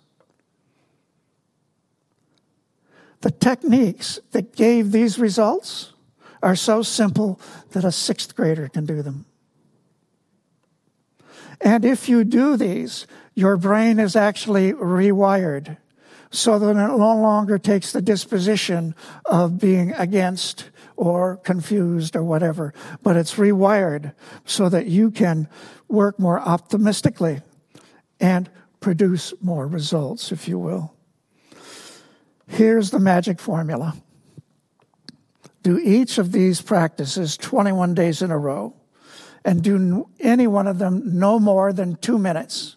The 3.21 3.31
techniques 3.31 4.21
that 4.31 4.55
gave 4.55 4.93
these 4.93 5.19
results 5.19 5.93
are 6.43 6.57
so 6.57 6.83
simple 6.83 7.41
that 7.71 7.85
a 7.85 7.93
sixth 7.93 8.35
grader 8.35 8.69
can 8.69 8.87
do 8.87 9.03
them. 9.03 9.25
And 11.61 11.85
if 11.85 12.09
you 12.09 12.25
do 12.25 12.57
these, 12.57 13.07
your 13.35 13.57
brain 13.57 13.99
is 13.99 14.15
actually 14.15 14.73
rewired 14.73 15.77
so 16.31 16.59
that 16.59 16.71
it 16.71 16.75
no 16.75 17.17
longer 17.17 17.59
takes 17.59 17.93
the 17.93 18.03
disposition 18.03 18.95
of 19.25 19.59
being 19.59 19.93
against 19.93 20.71
or 20.97 21.37
confused 21.39 22.17
or 22.17 22.23
whatever, 22.23 22.75
but 23.03 23.17
it's 23.17 23.37
rewired 23.37 24.13
so 24.45 24.69
that 24.69 24.87
you 24.87 25.11
can 25.11 25.49
work 25.89 26.19
more 26.19 26.41
optimistically 26.41 27.41
and 28.21 28.51
produce 28.81 29.33
more 29.41 29.67
results, 29.67 30.33
if 30.33 30.49
you 30.49 30.59
will. 30.59 30.95
Here's 32.47 32.91
the 32.91 32.99
magic 32.99 33.41
formula 33.41 33.95
do 35.63 35.79
each 35.79 36.19
of 36.19 36.33
these 36.33 36.61
practices 36.61 37.37
21 37.37 37.95
days 37.95 38.23
in 38.23 38.31
a 38.31 38.39
row 38.39 38.75
and 39.45 39.63
do 39.63 40.09
any 40.21 40.47
one 40.47 40.67
of 40.67 40.79
them 40.79 41.03
no 41.19 41.39
more 41.39 41.73
than 41.73 41.97
two 41.97 42.19
minutes. 42.19 42.77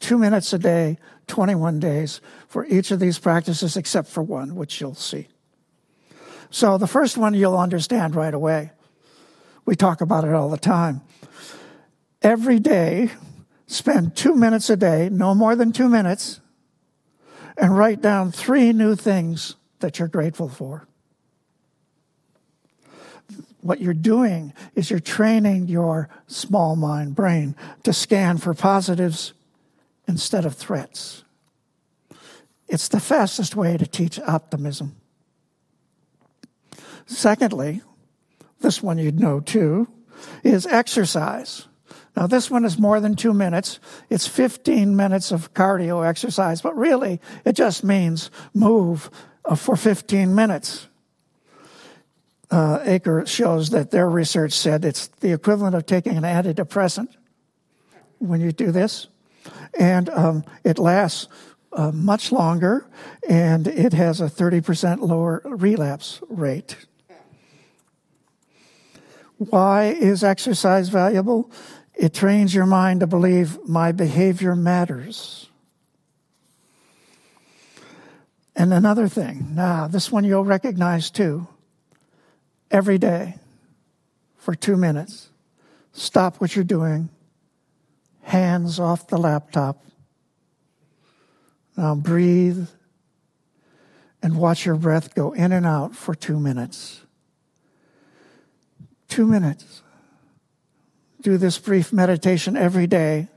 Two 0.00 0.18
minutes 0.18 0.52
a 0.52 0.58
day, 0.58 0.98
21 1.26 1.80
days 1.80 2.20
for 2.48 2.66
each 2.66 2.90
of 2.90 3.00
these 3.00 3.18
practices, 3.18 3.76
except 3.76 4.08
for 4.08 4.22
one, 4.22 4.54
which 4.54 4.80
you'll 4.80 4.94
see. 4.94 5.28
So 6.50 6.78
the 6.78 6.86
first 6.86 7.16
one 7.16 7.34
you'll 7.34 7.58
understand 7.58 8.14
right 8.14 8.34
away. 8.34 8.70
We 9.64 9.76
talk 9.76 10.00
about 10.00 10.24
it 10.24 10.34
all 10.34 10.50
the 10.50 10.58
time. 10.58 11.00
Every 12.22 12.58
day, 12.58 13.10
spend 13.66 14.16
two 14.16 14.34
minutes 14.34 14.70
a 14.70 14.76
day, 14.76 15.08
no 15.10 15.34
more 15.34 15.56
than 15.56 15.72
two 15.72 15.88
minutes, 15.88 16.40
and 17.56 17.76
write 17.76 18.00
down 18.00 18.30
three 18.30 18.72
new 18.72 18.94
things 18.94 19.56
that 19.80 19.98
you're 19.98 20.08
grateful 20.08 20.48
for. 20.48 20.86
What 23.64 23.80
you're 23.80 23.94
doing 23.94 24.52
is 24.74 24.90
you're 24.90 25.00
training 25.00 25.68
your 25.68 26.10
small 26.26 26.76
mind 26.76 27.14
brain 27.14 27.56
to 27.84 27.94
scan 27.94 28.36
for 28.36 28.52
positives 28.52 29.32
instead 30.06 30.44
of 30.44 30.54
threats. 30.54 31.24
It's 32.68 32.88
the 32.88 33.00
fastest 33.00 33.56
way 33.56 33.78
to 33.78 33.86
teach 33.86 34.20
optimism. 34.20 34.96
Secondly, 37.06 37.80
this 38.60 38.82
one 38.82 38.98
you'd 38.98 39.18
know 39.18 39.40
too, 39.40 39.88
is 40.42 40.66
exercise. 40.66 41.66
Now, 42.14 42.26
this 42.26 42.50
one 42.50 42.66
is 42.66 42.78
more 42.78 43.00
than 43.00 43.16
two 43.16 43.32
minutes. 43.32 43.80
It's 44.10 44.26
15 44.26 44.94
minutes 44.94 45.32
of 45.32 45.54
cardio 45.54 46.06
exercise, 46.06 46.60
but 46.60 46.76
really 46.76 47.18
it 47.46 47.54
just 47.54 47.82
means 47.82 48.30
move 48.52 49.08
for 49.56 49.74
15 49.74 50.34
minutes. 50.34 50.86
Uh, 52.54 52.80
Achor 52.84 53.26
shows 53.26 53.70
that 53.70 53.90
their 53.90 54.08
research 54.08 54.52
said 54.52 54.84
it's 54.84 55.08
the 55.18 55.32
equivalent 55.32 55.74
of 55.74 55.86
taking 55.86 56.16
an 56.16 56.22
antidepressant 56.22 57.08
when 58.20 58.40
you 58.40 58.52
do 58.52 58.70
this. 58.70 59.08
And 59.76 60.08
um, 60.10 60.44
it 60.62 60.78
lasts 60.78 61.26
uh, 61.72 61.90
much 61.90 62.30
longer 62.30 62.86
and 63.28 63.66
it 63.66 63.92
has 63.92 64.20
a 64.20 64.26
30% 64.26 65.00
lower 65.00 65.42
relapse 65.44 66.20
rate. 66.28 66.76
Why 69.38 69.86
is 69.86 70.22
exercise 70.22 70.90
valuable? 70.90 71.50
It 71.92 72.14
trains 72.14 72.54
your 72.54 72.66
mind 72.66 73.00
to 73.00 73.08
believe 73.08 73.58
my 73.66 73.90
behavior 73.90 74.54
matters. 74.54 75.48
And 78.54 78.72
another 78.72 79.08
thing, 79.08 79.56
now, 79.56 79.88
this 79.88 80.12
one 80.12 80.22
you'll 80.22 80.44
recognize 80.44 81.10
too. 81.10 81.48
Every 82.74 82.98
day, 82.98 83.36
for 84.36 84.56
two 84.56 84.76
minutes, 84.76 85.28
stop 85.92 86.40
what 86.40 86.56
you're 86.56 86.64
doing, 86.64 87.08
hands 88.22 88.80
off 88.80 89.06
the 89.06 89.16
laptop. 89.16 89.84
Now 91.76 91.94
breathe 91.94 92.66
and 94.20 94.36
watch 94.36 94.66
your 94.66 94.74
breath 94.74 95.14
go 95.14 95.30
in 95.30 95.52
and 95.52 95.64
out 95.64 95.94
for 95.94 96.16
two 96.16 96.40
minutes. 96.40 97.02
Two 99.06 99.24
minutes 99.24 99.82
do 101.22 101.38
this 101.38 101.58
brief 101.58 101.92
meditation 101.92 102.56
every 102.56 102.88
day, 102.88 103.28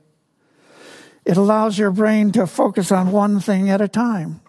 it 1.25 1.37
allows 1.37 1.77
your 1.77 1.91
brain 1.91 2.31
to 2.31 2.47
focus 2.47 2.91
on 2.91 3.11
one 3.11 3.39
thing 3.39 3.69
at 3.69 3.81
a 3.81 3.87
time. 3.87 4.41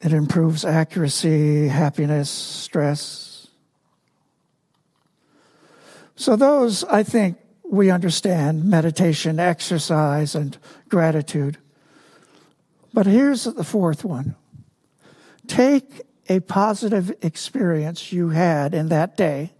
It 0.00 0.12
improves 0.12 0.64
accuracy, 0.64 1.68
happiness, 1.68 2.30
stress. 2.30 3.48
So, 6.16 6.36
those 6.36 6.84
I 6.84 7.02
think 7.02 7.38
we 7.68 7.90
understand 7.90 8.64
meditation, 8.64 9.40
exercise, 9.40 10.34
and 10.34 10.56
gratitude. 10.88 11.58
But 12.92 13.06
here's 13.06 13.44
the 13.44 13.64
fourth 13.64 14.04
one 14.04 14.36
take 15.46 16.02
a 16.28 16.40
positive 16.40 17.12
experience 17.22 18.12
you 18.12 18.30
had 18.30 18.74
in 18.74 18.88
that 18.88 19.16
day 19.16 19.52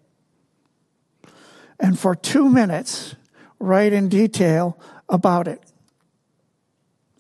and 1.79 1.99
for 1.99 2.15
two 2.15 2.49
minutes 2.49 3.15
write 3.59 3.93
in 3.93 4.09
detail 4.09 4.79
about 5.09 5.49
it. 5.49 5.63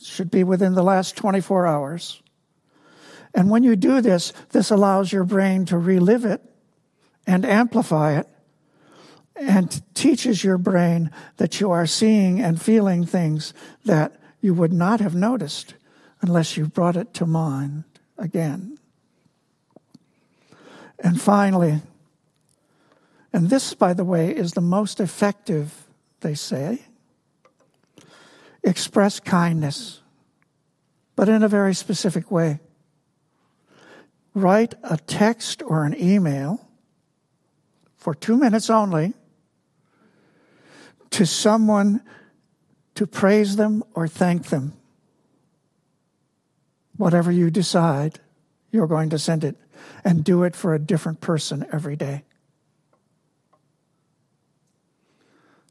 Should 0.00 0.30
be 0.30 0.44
within 0.44 0.74
the 0.74 0.82
last 0.82 1.16
24 1.16 1.66
hours. 1.66 2.22
And 3.36 3.50
when 3.50 3.62
you 3.62 3.76
do 3.76 4.00
this, 4.00 4.32
this 4.52 4.70
allows 4.70 5.12
your 5.12 5.24
brain 5.24 5.66
to 5.66 5.76
relive 5.76 6.24
it 6.24 6.40
and 7.26 7.44
amplify 7.44 8.18
it 8.18 8.26
and 9.36 9.82
teaches 9.94 10.42
your 10.42 10.56
brain 10.56 11.10
that 11.36 11.60
you 11.60 11.70
are 11.70 11.86
seeing 11.86 12.40
and 12.40 12.60
feeling 12.60 13.04
things 13.04 13.52
that 13.84 14.18
you 14.40 14.54
would 14.54 14.72
not 14.72 15.00
have 15.00 15.14
noticed 15.14 15.74
unless 16.22 16.56
you 16.56 16.66
brought 16.66 16.96
it 16.96 17.12
to 17.12 17.26
mind 17.26 17.84
again. 18.16 18.78
And 20.98 21.20
finally, 21.20 21.82
and 23.34 23.50
this, 23.50 23.74
by 23.74 23.92
the 23.92 24.04
way, 24.04 24.34
is 24.34 24.52
the 24.52 24.62
most 24.62 24.98
effective, 24.98 25.84
they 26.20 26.34
say. 26.34 26.86
Express 28.62 29.20
kindness, 29.20 30.00
but 31.16 31.28
in 31.28 31.42
a 31.42 31.48
very 31.48 31.74
specific 31.74 32.30
way. 32.30 32.60
Write 34.36 34.74
a 34.84 34.98
text 34.98 35.62
or 35.62 35.84
an 35.84 36.00
email 36.00 36.68
for 37.96 38.14
two 38.14 38.36
minutes 38.36 38.70
only 38.70 39.14
to 41.10 41.26
someone 41.26 42.02
to 42.94 43.06
praise 43.06 43.56
them 43.56 43.82
or 43.94 44.06
thank 44.06 44.48
them. 44.48 44.74
Whatever 46.96 47.32
you 47.32 47.50
decide, 47.50 48.20
you're 48.70 48.86
going 48.86 49.10
to 49.10 49.18
send 49.18 49.42
it 49.42 49.56
and 50.04 50.22
do 50.22 50.44
it 50.44 50.54
for 50.54 50.74
a 50.74 50.78
different 50.78 51.20
person 51.20 51.66
every 51.72 51.96
day. 51.96 52.22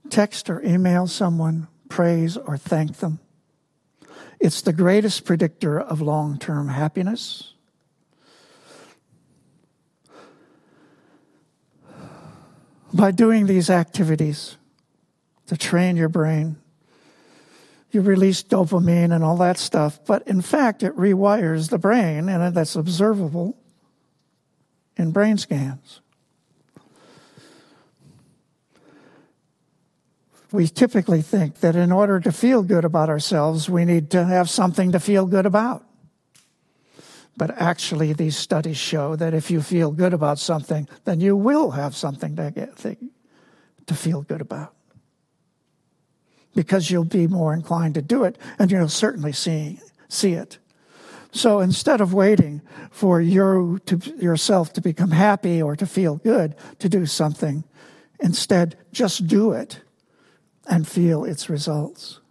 text 0.09 0.49
or 0.49 0.61
email 0.63 1.07
someone, 1.07 1.67
praise 1.89 2.37
or 2.37 2.57
thank 2.57 2.97
them. 2.97 3.19
It's 4.39 4.61
the 4.61 4.73
greatest 4.73 5.25
predictor 5.25 5.79
of 5.79 6.01
long 6.01 6.37
term 6.37 6.69
happiness. 6.69 7.54
By 12.95 13.11
doing 13.11 13.45
these 13.45 13.69
activities 13.69 14.55
to 15.47 15.57
train 15.57 15.97
your 15.97 16.07
brain, 16.07 16.55
you 17.91 17.99
release 17.99 18.41
dopamine 18.41 19.13
and 19.13 19.23
all 19.23 19.37
that 19.37 19.57
stuff, 19.57 19.99
but 20.05 20.25
in 20.27 20.41
fact, 20.41 20.81
it 20.81 20.95
rewires 20.95 21.69
the 21.69 21.77
brain, 21.77 22.29
and 22.29 22.55
that's 22.55 22.75
observable 22.75 23.57
in 24.95 25.11
brain 25.11 25.37
scans. 25.37 25.99
we 30.55 30.67
typically 30.67 31.21
think 31.21 31.59
that 31.59 31.75
in 31.75 31.91
order 31.91 32.19
to 32.19 32.31
feel 32.31 32.63
good 32.63 32.85
about 32.85 33.09
ourselves, 33.09 33.69
we 33.69 33.83
need 33.83 34.09
to 34.11 34.23
have 34.23 34.49
something 34.49 34.93
to 34.93 34.99
feel 34.99 35.25
good 35.25 35.45
about. 35.45 35.83
But 37.37 37.51
actually, 37.61 38.13
these 38.13 38.37
studies 38.37 38.77
show 38.77 39.15
that 39.17 39.33
if 39.33 39.51
you 39.51 39.61
feel 39.61 39.91
good 39.91 40.13
about 40.13 40.39
something, 40.39 40.87
then 41.03 41.19
you 41.19 41.35
will 41.35 41.71
have 41.71 41.95
something 41.95 42.35
to, 42.37 42.51
get, 42.51 42.77
to 42.77 43.93
feel 43.93 44.21
good 44.21 44.41
about. 44.41 44.73
Because 46.53 46.89
you'll 46.89 47.03
be 47.03 47.27
more 47.27 47.53
inclined 47.53 47.95
to 47.95 48.01
do 48.01 48.23
it, 48.23 48.37
and 48.57 48.71
you'll 48.71 48.87
certainly 48.87 49.33
see, 49.33 49.79
see 50.07 50.33
it. 50.33 50.59
So 51.33 51.59
instead 51.59 51.99
of 51.99 52.13
waiting 52.13 52.61
for 52.91 53.19
you 53.19 53.79
to, 53.87 53.97
yourself 54.15 54.71
to 54.73 54.81
become 54.81 55.11
happy 55.11 55.61
or 55.61 55.75
to 55.75 55.85
feel 55.85 56.15
good 56.15 56.55
to 56.79 56.87
do 56.87 57.05
something, 57.05 57.65
instead 58.21 58.77
just 58.93 59.27
do 59.27 59.51
it 59.51 59.81
and 60.65 60.87
feel 60.87 61.25
its 61.25 61.49
results. 61.49 62.21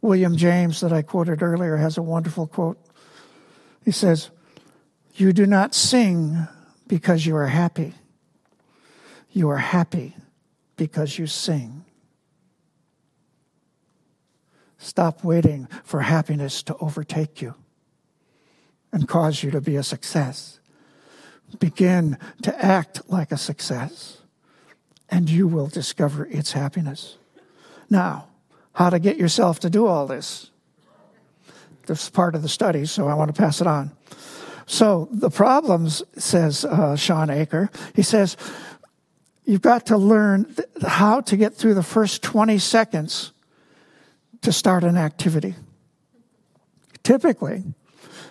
William 0.00 0.36
James, 0.36 0.80
that 0.80 0.92
I 0.92 1.02
quoted 1.02 1.40
earlier, 1.40 1.76
has 1.76 1.96
a 1.96 2.02
wonderful 2.02 2.48
quote. 2.48 2.83
He 3.84 3.90
says, 3.90 4.30
You 5.14 5.32
do 5.32 5.46
not 5.46 5.74
sing 5.74 6.48
because 6.86 7.26
you 7.26 7.36
are 7.36 7.46
happy. 7.46 7.94
You 9.30 9.50
are 9.50 9.58
happy 9.58 10.16
because 10.76 11.18
you 11.18 11.26
sing. 11.26 11.84
Stop 14.78 15.24
waiting 15.24 15.68
for 15.82 16.00
happiness 16.00 16.62
to 16.64 16.76
overtake 16.76 17.40
you 17.40 17.54
and 18.92 19.08
cause 19.08 19.42
you 19.42 19.50
to 19.50 19.60
be 19.60 19.76
a 19.76 19.82
success. 19.82 20.60
Begin 21.58 22.18
to 22.42 22.64
act 22.64 23.02
like 23.08 23.32
a 23.32 23.36
success, 23.36 24.18
and 25.08 25.30
you 25.30 25.46
will 25.46 25.68
discover 25.68 26.26
its 26.26 26.52
happiness. 26.52 27.16
Now, 27.88 28.28
how 28.74 28.90
to 28.90 28.98
get 28.98 29.16
yourself 29.16 29.60
to 29.60 29.70
do 29.70 29.86
all 29.86 30.06
this? 30.06 30.50
This 31.86 32.04
is 32.04 32.10
part 32.10 32.34
of 32.34 32.42
the 32.42 32.48
study, 32.48 32.86
so 32.86 33.08
I 33.08 33.14
want 33.14 33.34
to 33.34 33.40
pass 33.40 33.60
it 33.60 33.66
on. 33.66 33.92
So, 34.66 35.08
the 35.10 35.30
problems, 35.30 36.02
says 36.16 36.64
uh, 36.64 36.96
Shawn 36.96 37.28
Achor, 37.28 37.70
he 37.94 38.02
says, 38.02 38.36
you've 39.44 39.60
got 39.60 39.86
to 39.86 39.98
learn 39.98 40.46
th- 40.46 40.68
how 40.82 41.20
to 41.22 41.36
get 41.36 41.54
through 41.54 41.74
the 41.74 41.82
first 41.82 42.22
20 42.22 42.58
seconds 42.58 43.32
to 44.40 44.52
start 44.52 44.84
an 44.84 44.96
activity. 44.96 45.54
Typically, 47.02 47.62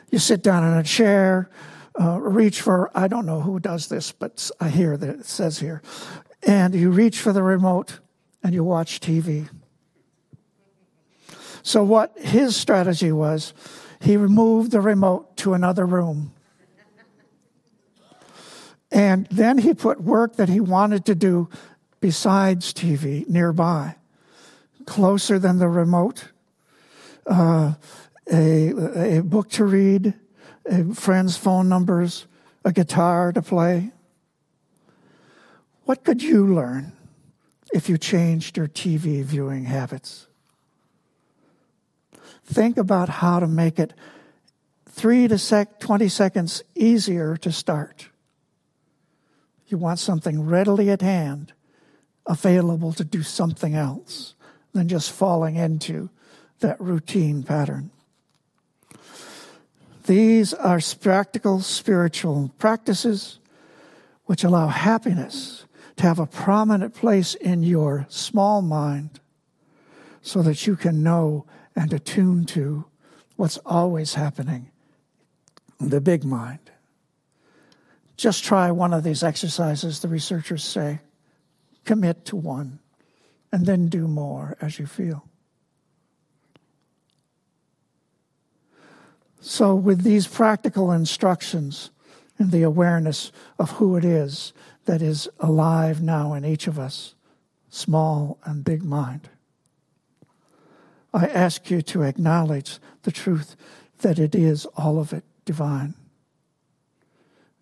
you 0.10 0.20
sit 0.20 0.42
down 0.42 0.64
in 0.64 0.78
a 0.78 0.84
chair, 0.84 1.50
uh, 2.00 2.20
reach 2.20 2.62
for, 2.62 2.90
I 2.96 3.08
don't 3.08 3.26
know 3.26 3.42
who 3.42 3.60
does 3.60 3.88
this, 3.88 4.12
but 4.12 4.50
I 4.60 4.70
hear 4.70 4.98
that 4.98 5.10
it 5.10 5.26
says 5.26 5.60
here, 5.60 5.84
and 6.42 6.74
you 6.74 6.90
reach 6.90 7.20
for 7.20 7.32
the 7.32 7.44
remote 7.44 8.00
and 8.44 8.54
you 8.54 8.64
watch 8.64 9.00
TV. 9.00 9.50
So, 11.64 11.84
what 11.84 12.18
his 12.20 12.58
strategy 12.58 13.12
was, 13.12 13.54
he 14.02 14.18
removed 14.18 14.72
the 14.72 14.82
remote 14.82 15.38
to 15.38 15.54
another 15.54 15.86
room. 15.86 16.34
And 18.92 19.26
then 19.32 19.58
he 19.58 19.74
put 19.74 20.02
work 20.02 20.36
that 20.36 20.50
he 20.50 20.60
wanted 20.60 21.06
to 21.06 21.16
do 21.16 21.50
besides 22.02 22.74
TV 22.74 23.28
nearby, 23.30 23.96
closer 24.86 25.40
than 25.40 25.58
the 25.58 25.70
remote. 25.70 26.26
Uh, 27.26 27.74
a, 28.32 29.18
a 29.18 29.24
book 29.24 29.50
to 29.52 29.64
read, 29.64 30.14
a 30.66 30.94
friend's 30.94 31.38
phone 31.38 31.70
numbers, 31.70 32.28
a 32.66 32.74
guitar 32.74 33.32
to 33.32 33.42
play. 33.42 33.92
What 35.86 36.04
could 36.04 36.22
you 36.22 36.54
learn 36.54 36.92
if 37.74 37.90
you 37.90 37.98
changed 37.98 38.58
your 38.58 38.68
TV 38.68 39.24
viewing 39.24 39.66
habits? 39.66 40.28
Think 42.46 42.78
about 42.78 43.10
how 43.10 43.40
to 43.40 43.48
make 43.48 43.80
it 43.80 43.94
three 44.88 45.28
to 45.28 45.38
sec- 45.38 45.80
20 45.80 46.08
seconds 46.08 46.64
easier 46.76 47.38
to 47.38 47.52
start. 47.52 48.10
You 49.68 49.78
want 49.78 50.00
something 50.00 50.46
readily 50.46 50.90
at 50.90 51.02
hand, 51.02 51.54
available 52.26 52.94
to 52.94 53.04
do 53.04 53.24
something 53.24 53.76
else 53.76 54.36
than 54.74 54.88
just 54.88 55.12
falling 55.12 55.56
into 55.56 56.10
that 56.60 56.80
routine 56.80 57.44
pattern. 57.44 57.92
These 60.06 60.54
are 60.54 60.80
practical 61.00 61.62
spiritual 61.62 62.52
practices 62.58 63.40
which 64.26 64.44
allow 64.44 64.68
happiness 64.68 65.66
to 65.98 66.04
have 66.04 66.20
a 66.20 66.26
prominent 66.26 66.94
place 66.94 67.36
in 67.36 67.64
your 67.64 68.06
small 68.10 68.62
mind 68.62 69.20
so 70.22 70.42
that 70.42 70.66
you 70.68 70.76
can 70.76 71.04
know 71.04 71.46
and 71.76 71.92
attune 71.94 72.46
to 72.46 72.86
what's 73.36 73.58
always 73.66 74.14
happening 74.14 74.70
in 75.80 75.90
the 75.90 76.02
big 76.02 76.24
mind. 76.24 76.60
Just 78.16 78.44
try 78.44 78.72
one 78.72 78.94
of 78.94 79.04
these 79.04 79.24
exercises, 79.24 80.00
the 80.00 80.08
researchers 80.08 80.64
say. 80.64 81.00
Commit 81.84 82.26
to 82.26 82.36
one, 82.36 82.80
and 83.52 83.66
then 83.66 83.88
do 83.88 84.08
more 84.08 84.56
as 84.62 84.80
you 84.80 84.86
feel. 84.86 85.26
So, 89.42 89.76
with 89.76 90.04
these 90.04 90.26
practical 90.26 90.90
instructions 90.94 91.90
and 92.40 92.52
the 92.52 92.64
awareness 92.64 93.34
of 93.60 93.72
who 93.72 93.98
it 93.98 94.06
is 94.06 94.54
that 94.86 95.02
is 95.02 95.28
alive 95.40 96.02
now 96.02 96.34
in 96.34 96.46
each 96.46 96.68
of 96.68 96.80
us, 96.80 97.14
small 97.70 98.40
and 98.46 98.64
big 98.64 98.84
mind, 98.84 99.28
I 101.14 101.28
ask 101.28 101.70
you 101.70 101.82
to 101.84 102.02
acknowledge 102.02 102.80
the 103.04 103.12
truth 103.12 103.56
that 104.00 104.18
it 104.18 104.34
is 104.34 104.66
all 104.76 105.00
of 105.00 105.14
it 105.14 105.24
divine. 105.46 105.94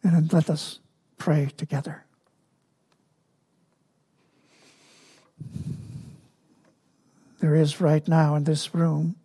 And 0.04 0.32
let 0.32 0.50
us 0.50 0.80
pray 1.18 1.52
together. 1.58 2.06
There 7.40 7.56
is 7.56 7.82
right 7.82 8.08
now 8.08 8.36
in 8.36 8.44
this 8.44 8.74
room 8.74 9.16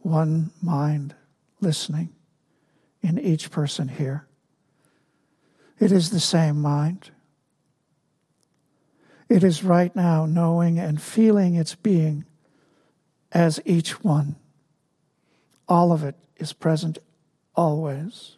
one 0.00 0.50
mind 0.62 1.14
listening 1.60 2.10
in 3.02 3.18
each 3.18 3.50
person 3.50 3.88
here. 3.88 4.26
It 5.78 5.92
is 5.92 6.10
the 6.10 6.20
same 6.20 6.60
mind. 6.60 7.10
It 9.28 9.44
is 9.44 9.64
right 9.64 9.94
now 9.94 10.26
knowing 10.26 10.78
and 10.78 11.00
feeling 11.00 11.54
its 11.54 11.74
being 11.74 12.24
as 13.34 13.60
each 13.66 14.02
one. 14.02 14.36
All 15.68 15.92
of 15.92 16.02
it 16.04 16.14
is 16.36 16.54
present 16.54 16.98
always. 17.54 18.36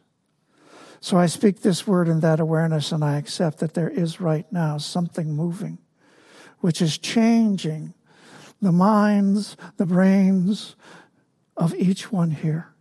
So 1.00 1.16
I 1.16 1.26
speak 1.26 1.60
this 1.60 1.86
word 1.86 2.08
in 2.08 2.20
that 2.20 2.40
awareness, 2.40 2.90
and 2.90 3.04
I 3.04 3.18
accept 3.18 3.58
that 3.58 3.74
there 3.74 3.90
is 3.90 4.20
right 4.20 4.50
now 4.50 4.78
something 4.78 5.32
moving, 5.32 5.78
which 6.60 6.82
is 6.82 6.98
changing 6.98 7.94
the 8.60 8.72
minds, 8.72 9.56
the 9.76 9.86
brains 9.86 10.74
of 11.56 11.74
each 11.74 12.10
one 12.10 12.30
here 12.30 12.72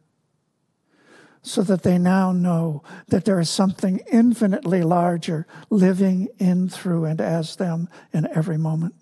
so 1.46 1.62
that 1.62 1.84
they 1.84 2.00
now 2.00 2.32
know 2.32 2.82
that 3.08 3.24
there 3.26 3.40
is 3.40 3.50
something 3.50 4.02
infinitely 4.12 4.82
larger 4.82 5.46
living 5.70 6.28
in, 6.40 6.68
through, 6.68 7.06
and 7.06 7.22
as 7.22 7.58
them 7.58 7.88
in 8.12 8.28
every 8.36 8.58
moment. 8.58 8.96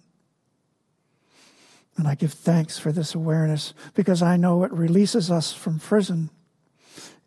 And 1.95 2.07
I 2.07 2.15
give 2.15 2.33
thanks 2.33 2.79
for 2.79 2.91
this 2.91 3.13
awareness 3.13 3.73
because 3.93 4.21
I 4.21 4.35
know 4.37 4.63
it 4.63 4.71
releases 4.71 5.29
us 5.29 5.53
from 5.53 5.79
prison. 5.79 6.29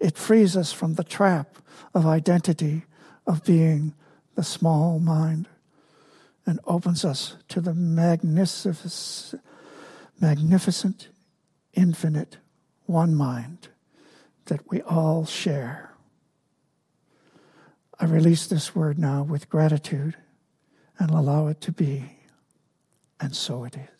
It 0.01 0.17
frees 0.19 0.57
us 0.57 0.73
from 0.73 0.95
the 0.95 1.05
trap 1.05 1.57
of 1.95 2.05
identity, 2.07 2.85
of 3.27 3.45
being 3.45 3.95
the 4.35 4.43
small 4.45 4.99
mind, 4.99 5.49
and 6.45 6.61
opens 6.67 7.05
us 7.05 7.37
to 7.49 7.61
the 7.61 7.75
magnificent, 7.75 9.41
infinite 11.75 12.39
one 12.87 13.15
mind 13.15 13.69
that 14.47 14.71
we 14.71 14.83
all 14.83 15.27
share. 15.27 15.93
I 17.99 18.05
release 18.05 18.47
this 18.47 18.75
word 18.75 18.99
now 18.99 19.23
with 19.23 19.49
gratitude 19.49 20.17
and 20.99 21.11
allow 21.11 21.47
it 21.47 21.61
to 21.63 21.73
be, 21.73 22.19
and 23.19 23.35
so 23.35 23.65
it 23.65 23.77
is. 23.77 23.96